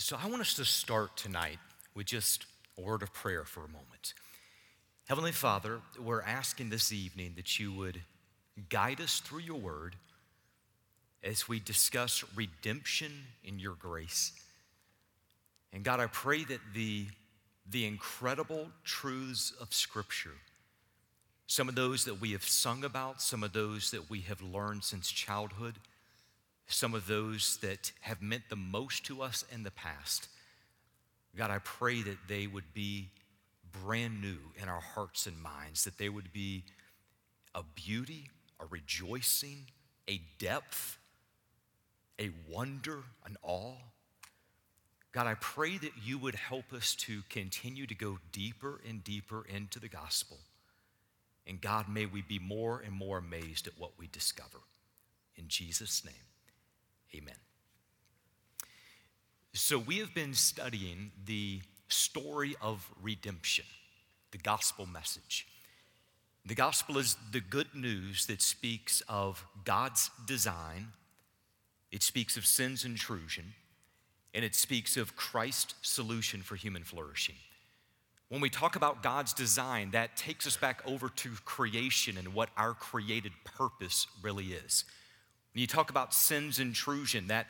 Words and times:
So 0.00 0.16
I 0.20 0.26
want 0.28 0.40
us 0.40 0.54
to 0.54 0.64
start 0.64 1.14
tonight 1.14 1.58
with 1.94 2.06
just 2.06 2.46
a 2.78 2.80
word 2.80 3.02
of 3.02 3.12
prayer 3.12 3.44
for 3.44 3.60
a 3.60 3.68
moment. 3.68 4.14
Heavenly 5.06 5.30
Father, 5.30 5.80
we're 6.02 6.22
asking 6.22 6.70
this 6.70 6.90
evening 6.90 7.34
that 7.36 7.58
you 7.58 7.70
would 7.74 8.00
guide 8.70 9.02
us 9.02 9.20
through 9.20 9.40
your 9.40 9.58
word 9.58 9.96
as 11.22 11.50
we 11.50 11.60
discuss 11.60 12.24
redemption 12.34 13.12
in 13.44 13.58
your 13.58 13.74
grace. 13.74 14.32
And 15.70 15.84
God, 15.84 16.00
I 16.00 16.06
pray 16.06 16.44
that 16.44 16.60
the, 16.72 17.04
the 17.70 17.84
incredible 17.84 18.68
truths 18.84 19.52
of 19.60 19.74
Scripture, 19.74 20.38
some 21.46 21.68
of 21.68 21.74
those 21.74 22.06
that 22.06 22.22
we 22.22 22.32
have 22.32 22.44
sung 22.44 22.84
about, 22.84 23.20
some 23.20 23.44
of 23.44 23.52
those 23.52 23.90
that 23.90 24.08
we 24.08 24.22
have 24.22 24.40
learned 24.40 24.82
since 24.82 25.10
childhood, 25.10 25.74
some 26.72 26.94
of 26.94 27.06
those 27.06 27.58
that 27.62 27.92
have 28.00 28.22
meant 28.22 28.44
the 28.48 28.56
most 28.56 29.04
to 29.06 29.22
us 29.22 29.44
in 29.52 29.62
the 29.62 29.70
past, 29.70 30.28
God, 31.36 31.50
I 31.50 31.58
pray 31.58 32.02
that 32.02 32.18
they 32.28 32.46
would 32.46 32.72
be 32.74 33.10
brand 33.84 34.20
new 34.20 34.38
in 34.60 34.68
our 34.68 34.80
hearts 34.80 35.26
and 35.26 35.40
minds, 35.40 35.84
that 35.84 35.98
they 35.98 36.08
would 36.08 36.32
be 36.32 36.64
a 37.54 37.62
beauty, 37.74 38.30
a 38.58 38.64
rejoicing, 38.66 39.66
a 40.08 40.20
depth, 40.38 40.98
a 42.18 42.30
wonder, 42.48 43.02
an 43.24 43.36
awe. 43.42 43.76
God, 45.12 45.26
I 45.26 45.34
pray 45.34 45.76
that 45.78 45.92
you 46.04 46.18
would 46.18 46.34
help 46.34 46.72
us 46.72 46.94
to 46.96 47.22
continue 47.28 47.86
to 47.86 47.94
go 47.94 48.18
deeper 48.32 48.80
and 48.88 49.02
deeper 49.02 49.44
into 49.48 49.80
the 49.80 49.88
gospel. 49.88 50.38
And 51.46 51.60
God, 51.60 51.88
may 51.88 52.06
we 52.06 52.22
be 52.22 52.38
more 52.38 52.80
and 52.84 52.94
more 52.94 53.18
amazed 53.18 53.66
at 53.66 53.78
what 53.78 53.92
we 53.98 54.06
discover. 54.06 54.58
In 55.36 55.48
Jesus' 55.48 56.04
name, 56.04 56.14
amen. 57.14 57.34
So, 59.52 59.78
we 59.78 59.98
have 59.98 60.14
been 60.14 60.34
studying 60.34 61.10
the 61.26 61.60
story 61.88 62.54
of 62.60 62.88
redemption, 63.02 63.64
the 64.30 64.38
gospel 64.38 64.86
message. 64.86 65.46
The 66.46 66.54
gospel 66.54 66.98
is 66.98 67.16
the 67.32 67.40
good 67.40 67.74
news 67.74 68.26
that 68.26 68.40
speaks 68.40 69.02
of 69.08 69.44
God's 69.64 70.10
design, 70.26 70.88
it 71.90 72.02
speaks 72.02 72.36
of 72.36 72.46
sin's 72.46 72.84
intrusion, 72.84 73.54
and 74.32 74.44
it 74.44 74.54
speaks 74.54 74.96
of 74.96 75.16
Christ's 75.16 75.74
solution 75.82 76.42
for 76.42 76.54
human 76.54 76.84
flourishing. 76.84 77.34
When 78.28 78.40
we 78.40 78.48
talk 78.48 78.76
about 78.76 79.02
God's 79.02 79.32
design, 79.32 79.90
that 79.90 80.16
takes 80.16 80.46
us 80.46 80.56
back 80.56 80.82
over 80.86 81.08
to 81.08 81.30
creation 81.44 82.16
and 82.16 82.32
what 82.32 82.50
our 82.56 82.74
created 82.74 83.32
purpose 83.44 84.06
really 84.22 84.52
is. 84.52 84.84
When 85.52 85.60
you 85.60 85.66
talk 85.66 85.90
about 85.90 86.14
sin's 86.14 86.58
intrusion, 86.58 87.28
that 87.28 87.46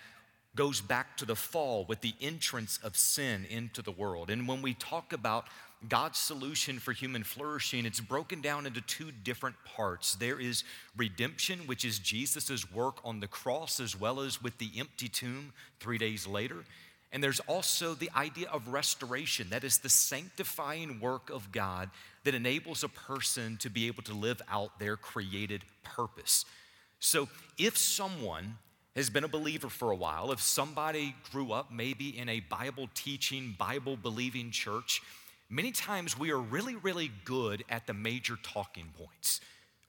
goes 0.56 0.80
back 0.80 1.16
to 1.18 1.24
the 1.24 1.36
fall 1.36 1.84
with 1.88 2.00
the 2.00 2.14
entrance 2.20 2.78
of 2.82 2.96
sin 2.96 3.46
into 3.48 3.82
the 3.82 3.92
world. 3.92 4.30
And 4.30 4.48
when 4.48 4.62
we 4.62 4.74
talk 4.74 5.12
about 5.12 5.46
God's 5.88 6.18
solution 6.18 6.78
for 6.78 6.92
human 6.92 7.24
flourishing, 7.24 7.86
it's 7.86 8.00
broken 8.00 8.40
down 8.40 8.66
into 8.66 8.80
two 8.80 9.12
different 9.12 9.56
parts. 9.64 10.14
There 10.16 10.40
is 10.40 10.64
redemption, 10.96 11.60
which 11.60 11.84
is 11.84 11.98
Jesus' 11.98 12.70
work 12.72 12.98
on 13.04 13.20
the 13.20 13.28
cross, 13.28 13.80
as 13.80 13.98
well 13.98 14.20
as 14.20 14.42
with 14.42 14.58
the 14.58 14.70
empty 14.76 15.08
tomb 15.08 15.52
three 15.78 15.98
days 15.98 16.26
later. 16.26 16.64
And 17.12 17.22
there's 17.22 17.40
also 17.40 17.94
the 17.94 18.10
idea 18.14 18.48
of 18.50 18.68
restoration, 18.68 19.48
that 19.50 19.64
is 19.64 19.78
the 19.78 19.88
sanctifying 19.88 21.00
work 21.00 21.30
of 21.30 21.50
God 21.50 21.90
that 22.24 22.34
enables 22.34 22.84
a 22.84 22.88
person 22.88 23.56
to 23.58 23.70
be 23.70 23.86
able 23.86 24.02
to 24.04 24.14
live 24.14 24.42
out 24.48 24.78
their 24.78 24.96
created 24.96 25.64
purpose. 25.82 26.44
So 27.00 27.28
if 27.58 27.76
someone 27.76 28.58
has 28.94 29.10
been 29.10 29.24
a 29.24 29.28
believer 29.28 29.68
for 29.68 29.90
a 29.90 29.96
while, 29.96 30.32
if 30.32 30.40
somebody 30.40 31.14
grew 31.32 31.52
up 31.52 31.72
maybe 31.72 32.16
in 32.16 32.28
a 32.28 32.40
Bible 32.40 32.88
teaching, 32.94 33.54
Bible 33.58 33.96
believing 33.96 34.50
church, 34.50 35.02
many 35.48 35.72
times 35.72 36.18
we 36.18 36.30
are 36.30 36.38
really, 36.38 36.76
really 36.76 37.10
good 37.24 37.64
at 37.68 37.86
the 37.86 37.94
major 37.94 38.36
talking 38.42 38.92
points. 38.96 39.40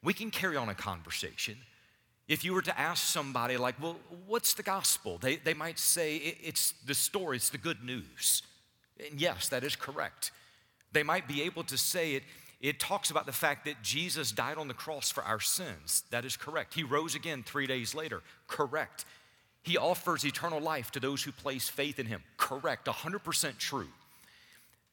We 0.03 0.13
can 0.13 0.31
carry 0.31 0.55
on 0.55 0.69
a 0.69 0.75
conversation. 0.75 1.57
If 2.27 2.45
you 2.45 2.53
were 2.53 2.61
to 2.61 2.79
ask 2.79 3.03
somebody, 3.05 3.57
like, 3.57 3.81
well, 3.81 3.97
what's 4.25 4.53
the 4.53 4.63
gospel? 4.63 5.17
They, 5.17 5.35
they 5.35 5.53
might 5.53 5.79
say, 5.79 6.15
it's 6.15 6.73
the 6.85 6.93
story, 6.93 7.37
it's 7.37 7.49
the 7.49 7.57
good 7.57 7.83
news. 7.83 8.43
And 9.09 9.19
yes, 9.19 9.49
that 9.49 9.63
is 9.63 9.75
correct. 9.75 10.31
They 10.93 11.03
might 11.03 11.27
be 11.27 11.41
able 11.41 11.63
to 11.65 11.77
say 11.77 12.13
it, 12.13 12.23
it 12.61 12.79
talks 12.79 13.09
about 13.09 13.25
the 13.25 13.31
fact 13.31 13.65
that 13.65 13.81
Jesus 13.81 14.31
died 14.31 14.57
on 14.57 14.67
the 14.67 14.73
cross 14.73 15.09
for 15.09 15.23
our 15.23 15.39
sins. 15.39 16.03
That 16.11 16.25
is 16.25 16.37
correct. 16.37 16.75
He 16.75 16.83
rose 16.83 17.15
again 17.15 17.43
three 17.43 17.65
days 17.65 17.95
later. 17.95 18.21
Correct. 18.47 19.05
He 19.63 19.77
offers 19.77 20.23
eternal 20.23 20.59
life 20.59 20.91
to 20.91 20.99
those 20.99 21.23
who 21.23 21.31
place 21.31 21.67
faith 21.67 21.97
in 21.97 22.05
him. 22.05 22.21
Correct. 22.37 22.85
100% 22.85 23.57
true. 23.57 23.89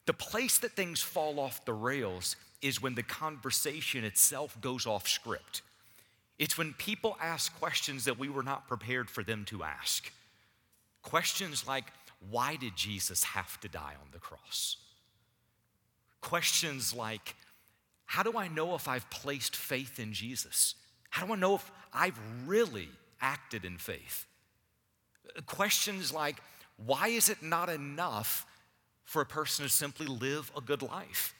The 0.06 0.14
place 0.14 0.58
that 0.58 0.72
things 0.72 1.02
fall 1.02 1.38
off 1.38 1.64
the 1.66 1.74
rails 1.74 2.36
is 2.62 2.80
when 2.80 2.94
the 2.94 3.02
conversation 3.02 4.02
itself 4.02 4.58
goes 4.62 4.86
off 4.86 5.06
script. 5.06 5.60
It's 6.38 6.56
when 6.56 6.72
people 6.72 7.18
ask 7.20 7.54
questions 7.58 8.06
that 8.06 8.18
we 8.18 8.30
were 8.30 8.42
not 8.42 8.66
prepared 8.66 9.10
for 9.10 9.22
them 9.22 9.44
to 9.46 9.62
ask. 9.62 10.10
Questions 11.02 11.66
like, 11.66 11.84
why 12.30 12.56
did 12.56 12.76
Jesus 12.76 13.24
have 13.24 13.60
to 13.60 13.68
die 13.68 13.94
on 14.00 14.08
the 14.12 14.18
cross? 14.18 14.76
Questions 16.20 16.94
like, 16.94 17.34
how 18.08 18.22
do 18.22 18.38
I 18.38 18.48
know 18.48 18.74
if 18.74 18.88
I've 18.88 19.08
placed 19.10 19.54
faith 19.54 20.00
in 20.00 20.14
Jesus? 20.14 20.74
How 21.10 21.26
do 21.26 21.34
I 21.34 21.36
know 21.36 21.56
if 21.56 21.70
I've 21.92 22.18
really 22.46 22.88
acted 23.20 23.66
in 23.66 23.76
faith? 23.76 24.24
Questions 25.44 26.10
like, 26.10 26.36
why 26.78 27.08
is 27.08 27.28
it 27.28 27.42
not 27.42 27.68
enough 27.68 28.46
for 29.04 29.20
a 29.20 29.26
person 29.26 29.66
to 29.66 29.70
simply 29.70 30.06
live 30.06 30.50
a 30.56 30.62
good 30.62 30.80
life? 30.80 31.34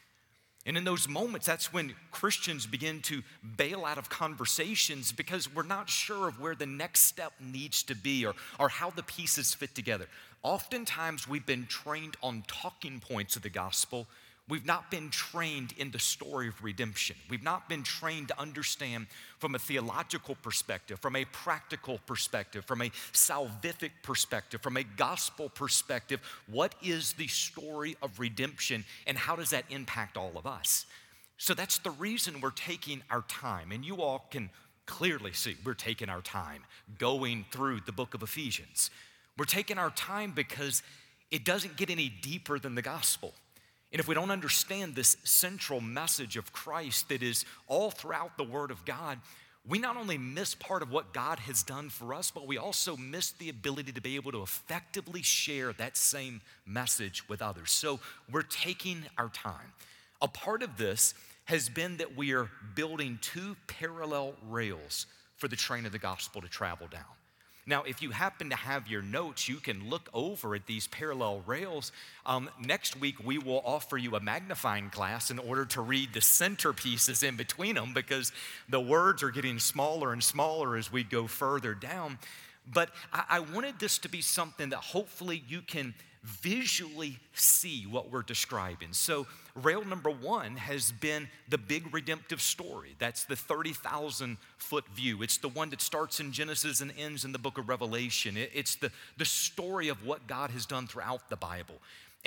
And 0.67 0.77
in 0.77 0.85
those 0.85 1.09
moments, 1.09 1.47
that's 1.47 1.73
when 1.73 1.95
Christians 2.11 2.67
begin 2.67 3.01
to 3.03 3.23
bail 3.57 3.87
out 3.87 3.97
of 3.97 4.11
conversations 4.11 5.11
because 5.11 5.53
we're 5.53 5.63
not 5.63 5.89
sure 5.89 6.29
of 6.29 6.39
where 6.39 6.55
the 6.55 6.67
next 6.67 7.01
step 7.05 7.33
needs 7.41 7.83
to 7.85 7.95
be 7.95 8.27
or, 8.27 8.35
or 8.61 8.69
how 8.69 8.91
the 8.91 9.03
pieces 9.03 9.55
fit 9.55 9.75
together. 9.75 10.05
Oftentimes, 10.43 11.27
we've 11.27 11.47
been 11.47 11.65
trained 11.65 12.19
on 12.23 12.45
talking 12.47 13.01
points 13.01 13.37
of 13.37 13.43
the 13.43 13.49
gospel 13.49 14.07
We've 14.49 14.65
not 14.65 14.91
been 14.91 15.11
trained 15.11 15.75
in 15.77 15.91
the 15.91 15.99
story 15.99 16.49
of 16.49 16.65
redemption. 16.65 17.17
We've 17.29 17.43
not 17.43 17.69
been 17.69 17.83
trained 17.83 18.29
to 18.29 18.41
understand 18.41 19.09
from 19.39 19.55
a 19.55 19.59
theological 19.59 20.37
perspective, 20.37 20.99
from 21.01 21.17
a 21.17 21.27
practical 21.27 21.99
perspective, 22.07 22.65
from 22.65 22.81
a 22.81 22.89
salvific 23.13 23.91
perspective, 24.03 24.63
from 24.63 24.79
a 24.79 24.85
gospel 24.85 25.51
perspective, 25.51 26.21
what 26.47 26.75
is 26.83 27.13
the 27.15 27.27
story 27.27 27.97
of 28.03 28.19
redemption 28.19 28.87
and 29.07 29.19
how 29.19 29.37
does 29.37 29.51
that 29.51 29.65
impact 29.69 30.17
all 30.17 30.33
of 30.35 30.47
us? 30.47 30.87
So 31.37 31.53
that's 31.53 31.79
the 31.79 31.91
reason 31.91 32.41
we're 32.41 32.51
taking 32.51 33.03
our 33.11 33.23
time. 33.29 33.71
And 33.71 33.85
you 33.85 34.01
all 34.01 34.27
can 34.31 34.49
clearly 34.87 35.35
see 35.35 35.57
we're 35.63 35.75
taking 35.75 36.09
our 36.09 36.23
time 36.23 36.65
going 36.99 37.45
through 37.51 37.81
the 37.85 37.93
book 37.93 38.15
of 38.15 38.23
Ephesians. 38.23 38.91
We're 39.37 39.45
taking 39.45 39.77
our 39.77 39.91
time 39.91 40.33
because 40.35 40.83
it 41.31 41.45
doesn't 41.45 41.77
get 41.77 41.91
any 41.91 42.09
deeper 42.09 42.59
than 42.59 42.75
the 42.75 42.83
gospel. 42.83 43.35
And 43.93 44.01
if 44.01 44.09
we 44.09 44.15
don't 44.15 44.31
understand 44.31 44.95
this 44.95 45.17
central 45.25 45.81
message 45.81 46.37
of 46.37 46.53
Christ 46.53 47.09
that 47.09 47.23
is 47.23 47.45
all 47.67 47.91
throughout 47.91 48.37
the 48.37 48.45
Word 48.45 48.71
of 48.71 48.85
God, 48.85 49.19
we 49.67 49.79
not 49.79 49.97
only 49.97 50.19
miss 50.19 50.55
part 50.55 50.83
of 50.83 50.91
what 50.91 51.13
God 51.13 51.39
has 51.41 51.63
done 51.63 51.91
for 51.91 52.15
us, 52.15 52.31
but 52.31 52.47
we 52.47 52.57
also 52.57 52.97
miss 52.97 53.33
the 53.33 53.49
ability 53.49 53.93
to 53.93 54.01
be 54.01 54.17
able 54.17 54.33
to 54.33 54.43
effectively 54.43 55.23
share 55.23 55.73
that 55.75 55.97
same 55.97 56.41
message 56.67 57.29
with 57.29 57.43
others. 57.43 57.71
So 57.71 58.01
we're 58.31 58.43
taking 58.43 59.05
our 59.19 59.29
time. 59.29 59.73
A 60.23 60.29
part 60.29 60.63
of 60.63 60.77
this 60.77 61.15
has 61.45 61.69
been 61.69 61.97
that 61.99 62.17
we 62.17 62.33
are 62.33 62.51
building 62.75 63.19
two 63.23 63.57
parallel 63.67 64.35
rails 64.49 65.07
for 65.37 65.49
the 65.49 65.57
train 65.57 65.87
of 65.87 65.93
the 65.93 65.99
gospel 65.99 66.41
to 66.43 66.49
travel 66.49 66.87
down. 66.91 67.18
Now, 67.69 67.83
if 67.83 68.01
you 68.01 68.13
happen 68.13 68.49
to 68.49 68.57
have 68.57 68.89
your 68.89 69.03
notes, 69.03 69.47
you 69.47 69.57
can 69.57 69.91
look 69.91 70.09
over 70.15 70.55
at 70.55 70.65
these 70.65 70.87
parallel 70.87 71.43
rails. 71.47 71.93
Um, 72.25 72.49
next 72.59 72.99
week, 72.99 73.17
we 73.23 73.37
will 73.37 73.61
offer 73.63 73.99
you 73.99 74.17
a 74.17 74.21
magnifying 74.21 74.89
glass 74.89 75.31
in 75.31 75.39
order 75.39 75.67
to 75.67 75.83
read 75.83 76.15
the 76.15 76.21
centerpieces 76.21 77.23
in 77.23 77.37
between 77.37 77.75
them 77.75 77.93
because 77.93 78.33
the 78.71 78.81
words 78.81 79.23
are 79.23 79.31
getting 79.31 79.59
smaller 79.59 80.15
and 80.15 80.25
smaller 80.25 80.79
as 80.79 80.91
we 80.91 81.05
go 81.05 81.27
further 81.27 81.75
down. 81.75 82.19
But 82.73 82.91
I, 83.13 83.25
I 83.31 83.41
wanted 83.41 83.79
this 83.79 83.99
to 83.99 84.09
be 84.09 84.21
something 84.21 84.71
that 84.71 84.79
hopefully 84.79 85.43
you 85.49 85.63
can 85.63 85.95
visually 86.23 87.19
see 87.33 87.85
what 87.85 88.11
we're 88.11 88.23
describing. 88.23 88.93
So, 88.93 89.27
rail 89.55 89.85
number 89.85 90.11
one 90.11 90.57
has 90.57 90.93
been 90.93 91.29
the 91.49 91.59
big 91.59 91.93
redemptive 91.95 92.41
story. 92.41 92.95
That's 92.99 93.25
the 93.25 93.37
30,000 93.37 94.37
foot 94.59 94.87
view. 94.89 95.23
It's 95.23 95.39
the 95.39 95.49
one 95.49 95.71
that 95.71 95.81
starts 95.81 96.21
in 96.21 96.33
Genesis 96.33 96.81
and 96.81 96.93
ends 96.99 97.25
in 97.25 97.33
the 97.33 97.39
book 97.39 97.57
of 97.57 97.69
Revelation. 97.69 98.37
It's 98.37 98.75
the, 98.77 98.91
the 99.17 99.25
story 99.25 99.89
of 99.89 100.05
what 100.05 100.27
God 100.27 100.51
has 100.51 100.67
done 100.67 100.87
throughout 100.87 101.29
the 101.31 101.37
Bible. 101.37 101.77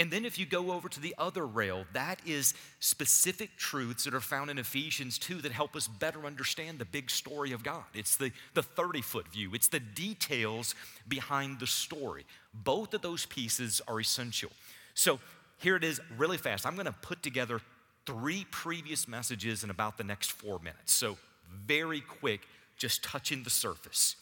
And 0.02 0.10
then 0.10 0.26
if 0.26 0.40
you 0.40 0.48
go 0.48 0.72
over 0.72 0.90
to 0.90 1.00
the 1.00 1.14
other 1.20 1.46
rail, 1.46 1.86
that 1.94 2.20
is 2.26 2.56
specific 2.80 3.56
truths 3.56 4.06
that 4.06 4.16
are 4.16 4.20
found 4.20 4.50
in 4.50 4.58
Ephesians 4.58 5.20
2 5.20 5.44
that 5.44 5.52
help 5.52 5.76
us 5.76 5.88
better 5.88 6.26
understand 6.26 6.80
the 6.80 6.86
big 6.86 7.12
story 7.12 7.52
of 7.52 7.64
God. 7.64 7.84
It's 7.94 8.16
the, 8.16 8.32
the 8.56 8.64
30 8.64 9.04
foot 9.04 9.28
view, 9.28 9.52
it's 9.54 9.68
the 9.68 9.80
details 9.80 10.74
behind 11.08 11.60
the 11.60 11.68
story. 11.68 12.26
Both 12.52 12.96
of 12.96 13.04
those 13.04 13.28
pieces 13.28 13.80
are 13.88 14.00
essential. 14.00 14.50
So 14.96 15.20
here 15.60 15.76
it 15.76 15.84
is, 15.84 16.02
really 16.18 16.40
fast. 16.40 16.66
I'm 16.66 16.74
going 16.74 16.88
to 16.88 16.96
put 17.04 17.22
together 17.22 17.62
three 18.08 18.48
previous 18.50 19.08
messages 19.08 19.64
in 19.64 19.70
about 19.70 20.00
the 20.00 20.04
next 20.04 20.32
four 20.32 20.58
minutes. 20.58 20.94
So, 20.94 21.20
very 21.68 22.02
quick, 22.02 22.42
just 22.76 23.04
touching 23.04 23.44
the 23.44 23.52
surface. 23.52 24.16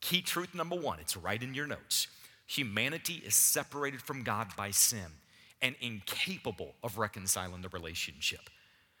Key 0.00 0.20
truth 0.20 0.52
number 0.52 0.74
one, 0.74 0.98
it's 0.98 1.16
right 1.16 1.40
in 1.40 1.54
your 1.54 1.68
notes 1.68 2.08
humanity 2.56 3.22
is 3.24 3.34
separated 3.34 4.02
from 4.02 4.22
God 4.22 4.48
by 4.56 4.70
sin 4.70 5.06
and 5.60 5.74
incapable 5.80 6.74
of 6.82 6.98
reconciling 6.98 7.62
the 7.62 7.68
relationship. 7.68 8.50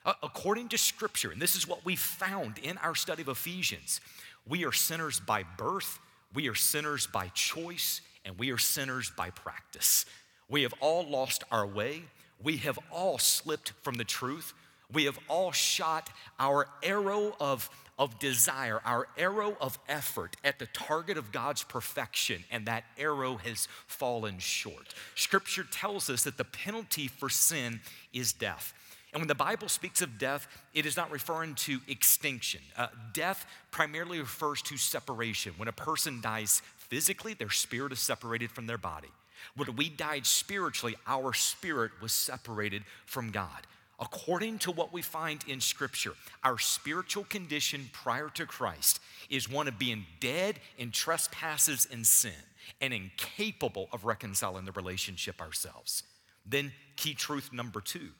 According 0.04 0.68
to 0.70 0.78
Scripture, 0.78 1.30
and 1.30 1.40
this 1.40 1.54
is 1.54 1.68
what 1.68 1.84
we 1.84 1.94
found 1.94 2.58
in 2.58 2.78
our 2.78 2.94
study 2.94 3.22
of 3.22 3.28
Ephesians, 3.28 4.00
we 4.48 4.64
are 4.64 4.72
sinners 4.72 5.20
by 5.20 5.44
birth, 5.56 5.98
we 6.34 6.48
are 6.48 6.54
sinners 6.54 7.06
by 7.06 7.28
choice, 7.28 8.00
and 8.24 8.38
we 8.38 8.50
are 8.50 8.58
sinners 8.58 9.12
by 9.16 9.30
practice. 9.30 10.06
We 10.48 10.62
have 10.62 10.74
all 10.80 11.08
lost 11.08 11.44
our 11.50 11.66
way, 11.66 12.04
we 12.42 12.56
have 12.58 12.78
all 12.90 13.18
slipped 13.18 13.72
from 13.82 13.94
the 13.94 14.04
truth, 14.04 14.54
we 14.92 15.04
have 15.04 15.18
all 15.28 15.52
shot 15.52 16.10
our 16.38 16.68
arrow 16.82 17.34
of 17.40 17.70
of 17.98 18.18
desire, 18.18 18.80
our 18.84 19.06
arrow 19.18 19.56
of 19.60 19.78
effort 19.88 20.36
at 20.42 20.58
the 20.58 20.66
target 20.66 21.16
of 21.16 21.30
God's 21.30 21.62
perfection, 21.62 22.42
and 22.50 22.66
that 22.66 22.84
arrow 22.98 23.36
has 23.36 23.68
fallen 23.86 24.38
short. 24.38 24.94
Scripture 25.14 25.64
tells 25.70 26.08
us 26.08 26.24
that 26.24 26.36
the 26.38 26.44
penalty 26.44 27.06
for 27.06 27.28
sin 27.28 27.80
is 28.12 28.32
death. 28.32 28.74
And 29.12 29.20
when 29.20 29.28
the 29.28 29.34
Bible 29.34 29.68
speaks 29.68 30.00
of 30.00 30.18
death, 30.18 30.48
it 30.72 30.86
is 30.86 30.96
not 30.96 31.10
referring 31.10 31.54
to 31.56 31.80
extinction. 31.86 32.62
Uh, 32.76 32.86
death 33.12 33.46
primarily 33.70 34.18
refers 34.18 34.62
to 34.62 34.78
separation. 34.78 35.52
When 35.58 35.68
a 35.68 35.72
person 35.72 36.22
dies 36.22 36.62
physically, 36.78 37.34
their 37.34 37.50
spirit 37.50 37.92
is 37.92 38.00
separated 38.00 38.50
from 38.50 38.66
their 38.66 38.78
body. 38.78 39.10
When 39.54 39.76
we 39.76 39.90
died 39.90 40.24
spiritually, 40.24 40.96
our 41.06 41.34
spirit 41.34 41.92
was 42.00 42.12
separated 42.12 42.84
from 43.04 43.30
God 43.30 43.66
according 44.00 44.58
to 44.58 44.70
what 44.70 44.92
we 44.92 45.02
find 45.02 45.40
in 45.46 45.60
Scripture, 45.60 46.14
our 46.42 46.58
spiritual 46.58 47.24
condition 47.24 47.88
prior 47.92 48.28
to 48.30 48.46
Christ 48.46 49.00
is 49.30 49.50
one 49.50 49.68
of 49.68 49.78
being 49.78 50.06
dead 50.20 50.60
in 50.78 50.90
trespasses 50.90 51.86
and 51.90 52.06
sin 52.06 52.32
and 52.80 52.92
incapable 52.92 53.88
of 53.92 54.04
reconciling 54.04 54.64
the 54.64 54.72
relationship 54.72 55.40
ourselves. 55.40 56.02
Then, 56.44 56.72
key 56.96 57.14
truth 57.14 57.52
number 57.52 57.80
two 57.80 58.10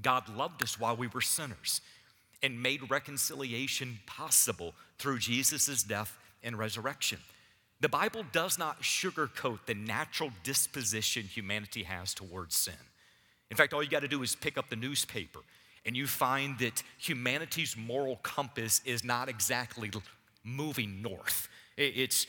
God 0.00 0.28
loved 0.28 0.62
us 0.62 0.78
while 0.78 0.96
we 0.96 1.06
were 1.06 1.20
sinners 1.20 1.80
and 2.42 2.62
made 2.62 2.90
reconciliation 2.90 3.98
possible 4.06 4.74
through 4.98 5.18
Jesus' 5.18 5.82
death 5.82 6.18
and 6.42 6.58
resurrection. 6.58 7.18
The 7.80 7.88
Bible 7.88 8.24
does 8.32 8.58
not 8.58 8.82
sugarcoat 8.82 9.60
the 9.66 9.74
natural 9.74 10.30
disposition 10.42 11.24
humanity 11.24 11.82
has 11.82 12.14
towards 12.14 12.56
sin. 12.56 12.74
In 13.50 13.56
fact, 13.56 13.72
all 13.72 13.82
you 13.82 13.90
got 13.90 14.02
to 14.02 14.08
do 14.08 14.22
is 14.22 14.34
pick 14.34 14.58
up 14.58 14.68
the 14.68 14.76
newspaper 14.76 15.40
and 15.84 15.96
you 15.96 16.06
find 16.06 16.58
that 16.58 16.82
humanity's 16.98 17.76
moral 17.76 18.16
compass 18.16 18.80
is 18.84 19.04
not 19.04 19.28
exactly 19.28 19.90
moving 20.42 21.00
north. 21.00 21.48
It's 21.76 22.26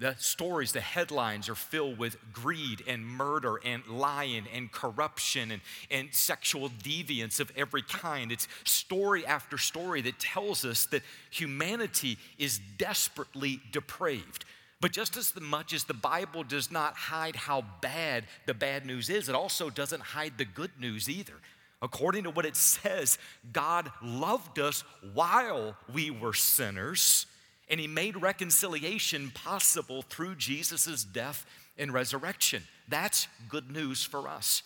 the 0.00 0.14
stories, 0.18 0.72
the 0.72 0.80
headlines 0.80 1.48
are 1.48 1.56
filled 1.56 1.98
with 1.98 2.16
greed 2.32 2.84
and 2.86 3.04
murder 3.04 3.60
and 3.64 3.84
lying 3.88 4.46
and 4.54 4.70
corruption 4.70 5.50
and, 5.50 5.60
and 5.90 6.08
sexual 6.12 6.70
deviance 6.70 7.40
of 7.40 7.50
every 7.56 7.82
kind. 7.82 8.30
It's 8.30 8.46
story 8.64 9.26
after 9.26 9.58
story 9.58 10.00
that 10.02 10.20
tells 10.20 10.64
us 10.64 10.86
that 10.86 11.02
humanity 11.30 12.16
is 12.38 12.60
desperately 12.78 13.60
depraved. 13.72 14.44
But 14.80 14.92
just 14.92 15.16
as 15.16 15.34
much 15.40 15.72
as 15.72 15.84
the 15.84 15.94
Bible 15.94 16.44
does 16.44 16.70
not 16.70 16.94
hide 16.94 17.34
how 17.34 17.64
bad 17.80 18.26
the 18.46 18.54
bad 18.54 18.86
news 18.86 19.10
is, 19.10 19.28
it 19.28 19.34
also 19.34 19.70
doesn't 19.70 20.00
hide 20.00 20.38
the 20.38 20.44
good 20.44 20.70
news 20.78 21.08
either. 21.08 21.34
According 21.82 22.24
to 22.24 22.30
what 22.30 22.46
it 22.46 22.56
says, 22.56 23.18
God 23.52 23.90
loved 24.02 24.58
us 24.58 24.84
while 25.12 25.76
we 25.92 26.10
were 26.10 26.34
sinners, 26.34 27.26
and 27.68 27.80
He 27.80 27.86
made 27.86 28.20
reconciliation 28.20 29.30
possible 29.34 30.02
through 30.02 30.36
Jesus' 30.36 31.04
death 31.04 31.44
and 31.76 31.92
resurrection. 31.92 32.62
That's 32.88 33.28
good 33.48 33.70
news 33.70 34.04
for 34.04 34.28
us. 34.28 34.62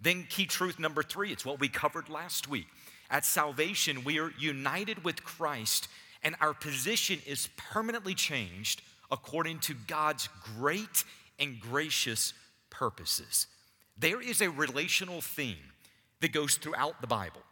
Then, 0.00 0.26
key 0.28 0.46
truth 0.46 0.78
number 0.78 1.02
three 1.02 1.32
it's 1.32 1.44
what 1.44 1.60
we 1.60 1.68
covered 1.68 2.08
last 2.08 2.48
week. 2.48 2.66
At 3.10 3.26
salvation, 3.26 4.04
we 4.04 4.18
are 4.18 4.32
united 4.38 5.04
with 5.04 5.24
Christ, 5.24 5.88
and 6.22 6.34
our 6.40 6.54
position 6.54 7.18
is 7.26 7.48
permanently 7.56 8.14
changed 8.14 8.82
according 9.10 9.58
to 9.60 9.74
God's 9.86 10.28
great 10.56 11.04
and 11.38 11.60
gracious 11.60 12.32
purposes. 12.70 13.46
There 13.98 14.20
is 14.20 14.40
a 14.40 14.50
relational 14.50 15.20
theme 15.20 15.56
that 16.20 16.32
goes 16.32 16.56
throughout 16.56 17.00
the 17.00 17.06
Bible, 17.06 17.42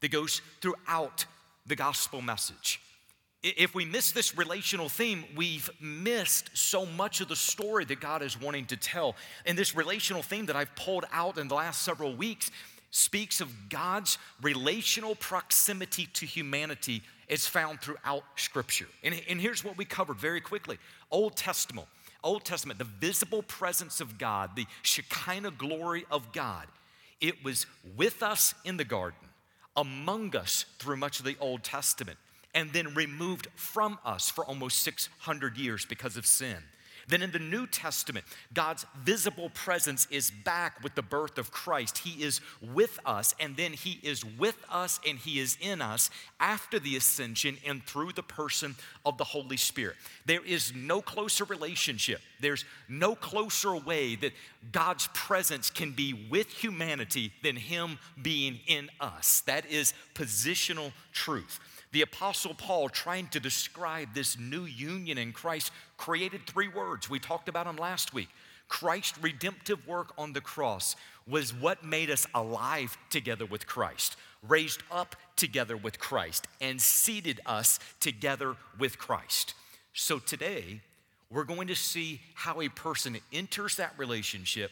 that 0.00 0.10
goes 0.10 0.40
throughout 0.60 1.26
the 1.66 1.76
gospel 1.76 2.22
message. 2.22 2.80
If 3.42 3.74
we 3.74 3.84
miss 3.84 4.10
this 4.10 4.36
relational 4.36 4.88
theme, 4.88 5.24
we've 5.36 5.70
missed 5.80 6.50
so 6.54 6.84
much 6.84 7.20
of 7.20 7.28
the 7.28 7.36
story 7.36 7.84
that 7.84 8.00
God 8.00 8.22
is 8.22 8.40
wanting 8.40 8.66
to 8.66 8.76
tell. 8.76 9.14
And 9.46 9.56
this 9.56 9.76
relational 9.76 10.22
theme 10.22 10.46
that 10.46 10.56
I've 10.56 10.74
pulled 10.74 11.04
out 11.12 11.38
in 11.38 11.46
the 11.46 11.54
last 11.54 11.82
several 11.82 12.14
weeks 12.14 12.50
speaks 12.90 13.40
of 13.40 13.68
God's 13.68 14.18
relational 14.42 15.14
proximity 15.14 16.06
to 16.14 16.26
humanity 16.26 17.02
is 17.28 17.46
found 17.46 17.80
throughout 17.80 18.24
Scripture. 18.36 18.86
And, 19.02 19.14
and 19.28 19.40
here's 19.40 19.64
what 19.64 19.76
we 19.76 19.84
covered 19.84 20.16
very 20.16 20.40
quickly 20.40 20.78
Old 21.10 21.36
Testament, 21.36 21.86
Old 22.24 22.44
Testament, 22.44 22.78
the 22.78 22.84
visible 22.84 23.42
presence 23.42 24.00
of 24.00 24.18
God, 24.18 24.56
the 24.56 24.66
Shekinah 24.82 25.52
glory 25.52 26.06
of 26.10 26.32
God. 26.32 26.66
It 27.20 27.44
was 27.44 27.66
with 27.96 28.22
us 28.22 28.54
in 28.64 28.76
the 28.76 28.84
garden, 28.84 29.28
among 29.76 30.36
us 30.36 30.64
through 30.78 30.96
much 30.96 31.18
of 31.18 31.24
the 31.24 31.36
Old 31.40 31.64
Testament, 31.64 32.18
and 32.54 32.72
then 32.72 32.94
removed 32.94 33.48
from 33.56 33.98
us 34.04 34.30
for 34.30 34.44
almost 34.44 34.82
600 34.82 35.56
years 35.56 35.84
because 35.84 36.16
of 36.16 36.26
sin. 36.26 36.56
Then 37.08 37.22
in 37.22 37.32
the 37.32 37.38
New 37.38 37.66
Testament, 37.66 38.26
God's 38.52 38.84
visible 39.02 39.50
presence 39.50 40.06
is 40.10 40.30
back 40.30 40.82
with 40.82 40.94
the 40.94 41.02
birth 41.02 41.38
of 41.38 41.50
Christ. 41.50 41.98
He 41.98 42.22
is 42.22 42.42
with 42.60 43.00
us, 43.06 43.34
and 43.40 43.56
then 43.56 43.72
He 43.72 43.98
is 44.02 44.24
with 44.24 44.58
us 44.70 45.00
and 45.08 45.18
He 45.18 45.40
is 45.40 45.56
in 45.60 45.80
us 45.80 46.10
after 46.38 46.78
the 46.78 46.96
ascension 46.96 47.56
and 47.66 47.82
through 47.82 48.12
the 48.12 48.22
person 48.22 48.76
of 49.06 49.16
the 49.16 49.24
Holy 49.24 49.56
Spirit. 49.56 49.96
There 50.26 50.44
is 50.44 50.74
no 50.74 51.00
closer 51.00 51.44
relationship, 51.44 52.20
there's 52.40 52.66
no 52.88 53.14
closer 53.14 53.74
way 53.74 54.14
that 54.16 54.32
God's 54.70 55.08
presence 55.14 55.70
can 55.70 55.92
be 55.92 56.28
with 56.30 56.48
humanity 56.48 57.32
than 57.42 57.56
Him 57.56 57.98
being 58.20 58.60
in 58.66 58.90
us. 59.00 59.40
That 59.46 59.64
is 59.66 59.94
positional 60.14 60.92
truth. 61.12 61.58
The 61.92 62.02
Apostle 62.02 62.54
Paul, 62.54 62.88
trying 62.88 63.28
to 63.28 63.40
describe 63.40 64.14
this 64.14 64.38
new 64.38 64.64
union 64.64 65.16
in 65.18 65.32
Christ, 65.32 65.72
created 65.96 66.46
three 66.46 66.68
words. 66.68 67.08
We 67.08 67.18
talked 67.18 67.48
about 67.48 67.66
them 67.66 67.76
last 67.76 68.12
week. 68.12 68.28
Christ's 68.68 69.18
redemptive 69.22 69.86
work 69.86 70.12
on 70.18 70.34
the 70.34 70.42
cross 70.42 70.94
was 71.26 71.54
what 71.54 71.82
made 71.82 72.10
us 72.10 72.26
alive 72.34 72.96
together 73.08 73.46
with 73.46 73.66
Christ, 73.66 74.16
raised 74.46 74.82
up 74.90 75.16
together 75.36 75.76
with 75.76 75.98
Christ, 75.98 76.46
and 76.60 76.80
seated 76.80 77.40
us 77.46 77.80
together 78.00 78.56
with 78.78 78.98
Christ. 78.98 79.54
So 79.94 80.18
today, 80.18 80.82
we're 81.30 81.44
going 81.44 81.68
to 81.68 81.74
see 81.76 82.20
how 82.34 82.60
a 82.60 82.68
person 82.68 83.18
enters 83.32 83.76
that 83.76 83.94
relationship 83.96 84.70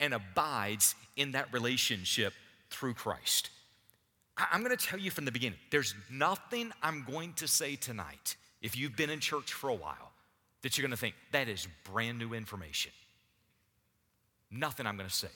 and 0.00 0.14
abides 0.14 0.94
in 1.16 1.32
that 1.32 1.52
relationship 1.52 2.32
through 2.70 2.94
Christ. 2.94 3.50
I'm 4.50 4.62
going 4.62 4.76
to 4.76 4.86
tell 4.86 4.98
you 4.98 5.10
from 5.10 5.24
the 5.24 5.32
beginning 5.32 5.58
there's 5.70 5.94
nothing 6.10 6.72
I'm 6.82 7.04
going 7.08 7.34
to 7.34 7.48
say 7.48 7.76
tonight, 7.76 8.36
if 8.60 8.76
you've 8.76 8.96
been 8.96 9.10
in 9.10 9.20
church 9.20 9.52
for 9.52 9.68
a 9.68 9.74
while, 9.74 10.12
that 10.62 10.76
you're 10.76 10.82
going 10.82 10.96
to 10.96 11.00
think 11.00 11.14
that 11.32 11.48
is 11.48 11.66
brand 11.84 12.18
new 12.18 12.32
information. 12.34 12.92
Nothing 14.50 14.86
I'm 14.86 14.96
going 14.96 15.08
to 15.08 15.14
say. 15.14 15.28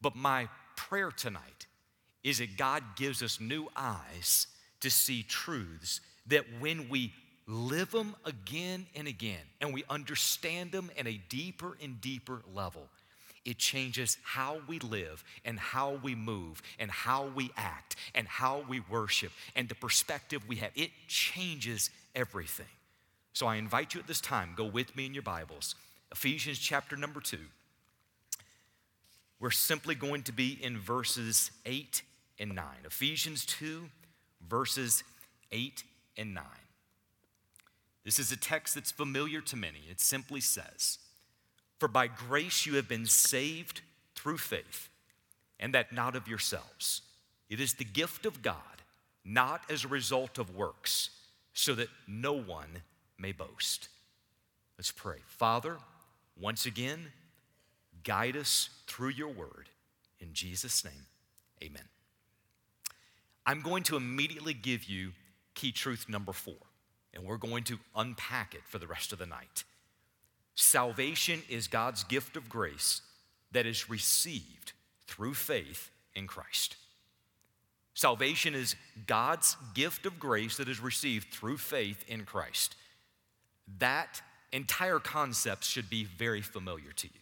But 0.00 0.14
my 0.14 0.48
prayer 0.76 1.10
tonight 1.10 1.66
is 2.22 2.38
that 2.38 2.56
God 2.56 2.82
gives 2.96 3.22
us 3.22 3.40
new 3.40 3.68
eyes 3.76 4.46
to 4.80 4.90
see 4.90 5.22
truths 5.22 6.00
that 6.26 6.44
when 6.60 6.88
we 6.88 7.12
live 7.46 7.92
them 7.92 8.14
again 8.24 8.86
and 8.94 9.06
again 9.06 9.40
and 9.60 9.72
we 9.72 9.84
understand 9.88 10.72
them 10.72 10.90
in 10.96 11.06
a 11.06 11.20
deeper 11.28 11.76
and 11.82 12.00
deeper 12.00 12.42
level, 12.54 12.88
it 13.46 13.58
changes 13.58 14.18
how 14.24 14.58
we 14.66 14.80
live 14.80 15.24
and 15.44 15.58
how 15.58 15.92
we 16.02 16.14
move 16.14 16.60
and 16.78 16.90
how 16.90 17.28
we 17.34 17.50
act 17.56 17.94
and 18.14 18.26
how 18.26 18.64
we 18.68 18.80
worship 18.90 19.30
and 19.54 19.68
the 19.68 19.74
perspective 19.74 20.42
we 20.48 20.56
have. 20.56 20.72
It 20.74 20.90
changes 21.06 21.90
everything. 22.14 22.66
So 23.32 23.46
I 23.46 23.56
invite 23.56 23.94
you 23.94 24.00
at 24.00 24.08
this 24.08 24.20
time, 24.20 24.54
go 24.56 24.64
with 24.64 24.96
me 24.96 25.06
in 25.06 25.14
your 25.14 25.22
Bibles. 25.22 25.76
Ephesians 26.10 26.58
chapter 26.58 26.96
number 26.96 27.20
two. 27.20 27.46
we're 29.38 29.50
simply 29.50 29.94
going 29.94 30.22
to 30.24 30.32
be 30.32 30.58
in 30.60 30.78
verses 30.78 31.50
8 31.64 32.02
and 32.38 32.54
9. 32.54 32.64
Ephesians 32.84 33.44
2, 33.46 33.88
verses 34.48 35.04
8 35.52 35.84
and 36.16 36.34
9. 36.34 36.44
This 38.04 38.18
is 38.18 38.32
a 38.32 38.36
text 38.36 38.74
that's 38.74 38.90
familiar 38.90 39.40
to 39.42 39.56
many. 39.56 39.80
It 39.90 40.00
simply 40.00 40.40
says, 40.40 40.98
For 41.78 41.88
by 41.88 42.06
grace 42.06 42.66
you 42.66 42.74
have 42.76 42.88
been 42.88 43.06
saved 43.06 43.82
through 44.14 44.38
faith, 44.38 44.88
and 45.60 45.74
that 45.74 45.92
not 45.92 46.16
of 46.16 46.28
yourselves. 46.28 47.02
It 47.48 47.60
is 47.60 47.74
the 47.74 47.84
gift 47.84 48.26
of 48.26 48.42
God, 48.42 48.56
not 49.24 49.62
as 49.70 49.84
a 49.84 49.88
result 49.88 50.38
of 50.38 50.54
works, 50.54 51.10
so 51.52 51.74
that 51.74 51.88
no 52.06 52.32
one 52.32 52.82
may 53.18 53.32
boast. 53.32 53.88
Let's 54.78 54.90
pray. 54.90 55.18
Father, 55.26 55.78
once 56.38 56.66
again, 56.66 57.12
Guide 58.06 58.36
us 58.36 58.70
through 58.86 59.08
your 59.08 59.30
word. 59.30 59.68
In 60.20 60.32
Jesus' 60.32 60.84
name, 60.84 61.06
amen. 61.60 61.82
I'm 63.44 63.62
going 63.62 63.82
to 63.84 63.96
immediately 63.96 64.54
give 64.54 64.84
you 64.84 65.10
key 65.54 65.72
truth 65.72 66.08
number 66.08 66.32
four, 66.32 66.54
and 67.12 67.24
we're 67.24 67.36
going 67.36 67.64
to 67.64 67.80
unpack 67.96 68.54
it 68.54 68.62
for 68.64 68.78
the 68.78 68.86
rest 68.86 69.12
of 69.12 69.18
the 69.18 69.26
night. 69.26 69.64
Salvation 70.56 71.42
is 71.48 71.68
God's 71.68 72.02
gift 72.02 72.36
of 72.36 72.48
grace 72.48 73.02
that 73.52 73.66
is 73.66 73.88
received 73.88 74.72
through 75.06 75.34
faith 75.34 75.90
in 76.14 76.26
Christ. 76.26 76.76
Salvation 77.94 78.54
is 78.54 78.74
God's 79.06 79.56
gift 79.74 80.04
of 80.04 80.18
grace 80.18 80.56
that 80.56 80.68
is 80.68 80.80
received 80.80 81.32
through 81.32 81.58
faith 81.58 82.04
in 82.08 82.24
Christ. 82.24 82.74
That 83.78 84.20
entire 84.52 84.98
concept 84.98 85.64
should 85.64 85.88
be 85.88 86.04
very 86.04 86.42
familiar 86.42 86.92
to 86.96 87.06
you. 87.06 87.20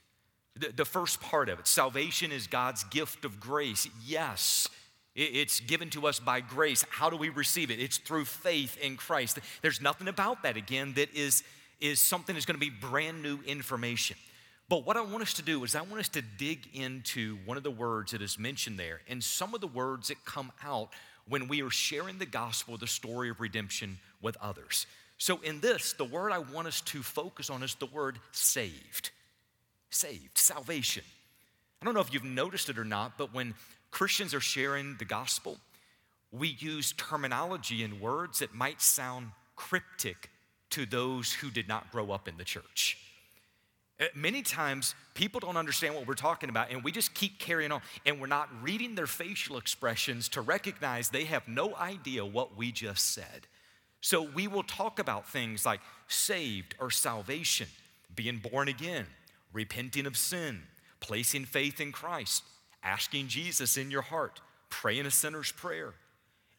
The, 0.57 0.73
the 0.73 0.85
first 0.85 1.21
part 1.21 1.49
of 1.49 1.59
it 1.59 1.67
salvation 1.67 2.33
is 2.33 2.47
God's 2.47 2.85
gift 2.85 3.25
of 3.25 3.41
grace. 3.41 3.89
Yes, 4.07 4.69
it's 5.17 5.61
given 5.61 5.91
to 5.91 6.07
us 6.09 6.19
by 6.19 6.41
grace. 6.41 6.85
How 6.91 7.09
do 7.09 7.17
we 7.17 7.29
receive 7.29 7.71
it? 7.71 7.79
It's 7.79 7.99
through 7.99 8.25
faith 8.25 8.77
in 8.79 8.97
Christ. 8.97 9.39
There's 9.63 9.81
nothing 9.81 10.09
about 10.09 10.43
that, 10.43 10.57
again, 10.57 10.95
that 10.95 11.15
is, 11.15 11.45
is 11.81 12.01
something 12.01 12.35
that's 12.35 12.47
going 12.47 12.59
to 12.59 12.65
be 12.65 12.71
brand 12.71 13.23
new 13.23 13.41
information. 13.47 14.17
But 14.69 14.87
what 14.87 14.97
I 14.97 15.03
want 15.03 15.23
us 15.23 15.35
to 15.35 15.43
do 15.43 15.63
is, 15.65 15.75
I 15.75 15.83
want 15.83 15.99
us 16.01 16.09
to 16.11 16.23
dig 16.23 16.69
into 16.73 17.37
one 17.45 17.57
of 17.57 17.63
the 17.63 17.71
words 17.71 18.13
that 18.13 18.23
is 18.23 18.39
mentioned 18.39 18.79
there 18.79 19.01
and 19.09 19.23
some 19.23 19.55
of 19.55 19.61
the 19.61 19.67
words 19.67 20.09
that 20.09 20.25
come 20.25 20.53
out 20.65 20.89
when 21.29 21.49
we 21.49 21.63
are 21.63 21.71
sharing 21.71 22.19
the 22.19 22.27
gospel, 22.27 22.77
the 22.77 22.87
story 22.87 23.29
of 23.29 23.41
redemption 23.41 23.99
with 24.23 24.37
others. 24.41 24.87
So, 25.19 25.39
in 25.43 25.61
this, 25.61 25.93
the 25.93 26.05
word 26.05 26.33
I 26.33 26.39
want 26.39 26.67
us 26.67 26.81
to 26.83 27.03
focus 27.03 27.51
on 27.51 27.63
is 27.63 27.75
the 27.75 27.87
word 27.87 28.19
saved 28.33 29.11
saved, 29.95 30.37
salvation. 30.37 31.05
I 31.81 31.85
don't 31.85 31.95
know 31.95 32.01
if 32.01 32.13
you've 32.13 32.25
noticed 32.25 32.69
it 32.69 32.79
or 32.79 32.85
not, 32.85 33.17
but 33.17 33.33
when 33.33 33.55
Christians 33.91 34.35
are 34.35 34.41
sharing 34.41 34.97
the 34.97 35.05
gospel, 35.05 35.59
we 36.33 36.49
use 36.59 36.93
terminology 36.97 37.85
and 37.85 38.01
words 38.01 38.41
that 38.41 38.55
might 38.55 38.83
sound 38.83 39.29
cryptic 39.55 40.31
to 40.75 40.87
those 40.87 41.33
who 41.33 41.51
did 41.51 41.69
not 41.69 41.93
grow 41.93 42.11
up 42.11 42.27
in 42.27 42.37
the 42.37 42.43
church. 42.43 42.99
Uh, 44.01 44.07
many 44.13 44.43
times, 44.43 44.97
people 45.15 45.39
don't 45.39 45.57
understand 45.57 45.95
what 45.95 46.05
we're 46.05 46.15
talking 46.15 46.49
about, 46.49 46.73
and 46.73 46.83
we 46.83 46.91
just 46.91 47.15
keep 47.15 47.39
carrying 47.39 47.71
on, 47.71 47.81
and 48.05 48.21
we're 48.21 48.27
not 48.27 48.49
reading 48.61 48.97
their 48.97 49.07
facial 49.07 49.57
expressions 49.57 50.29
to 50.29 50.41
recognize 50.41 51.11
they 51.11 51.25
have 51.25 51.47
no 51.47 51.77
idea 51.77 52.27
what 52.27 52.57
we 52.57 52.73
just 52.73 53.15
said. 53.15 53.47
So, 54.01 54.23
we 54.23 54.49
will 54.49 54.65
talk 54.65 54.99
about 54.99 55.29
things 55.29 55.65
like 55.65 55.81
saved 56.09 56.75
or 56.81 56.91
salvation, 56.91 57.69
being 58.17 58.39
born 58.39 58.67
again, 58.67 59.07
repenting 59.53 60.07
of 60.07 60.17
sin, 60.17 60.65
placing 60.99 61.45
faith 61.45 61.81
in 61.81 61.93
Christ, 61.93 62.43
asking 62.83 63.29
Jesus 63.29 63.77
in 63.77 63.93
your 63.93 64.03
heart, 64.03 64.41
praying 64.71 65.07
a 65.07 65.11
sinner's 65.13 65.53
prayer. 65.53 65.95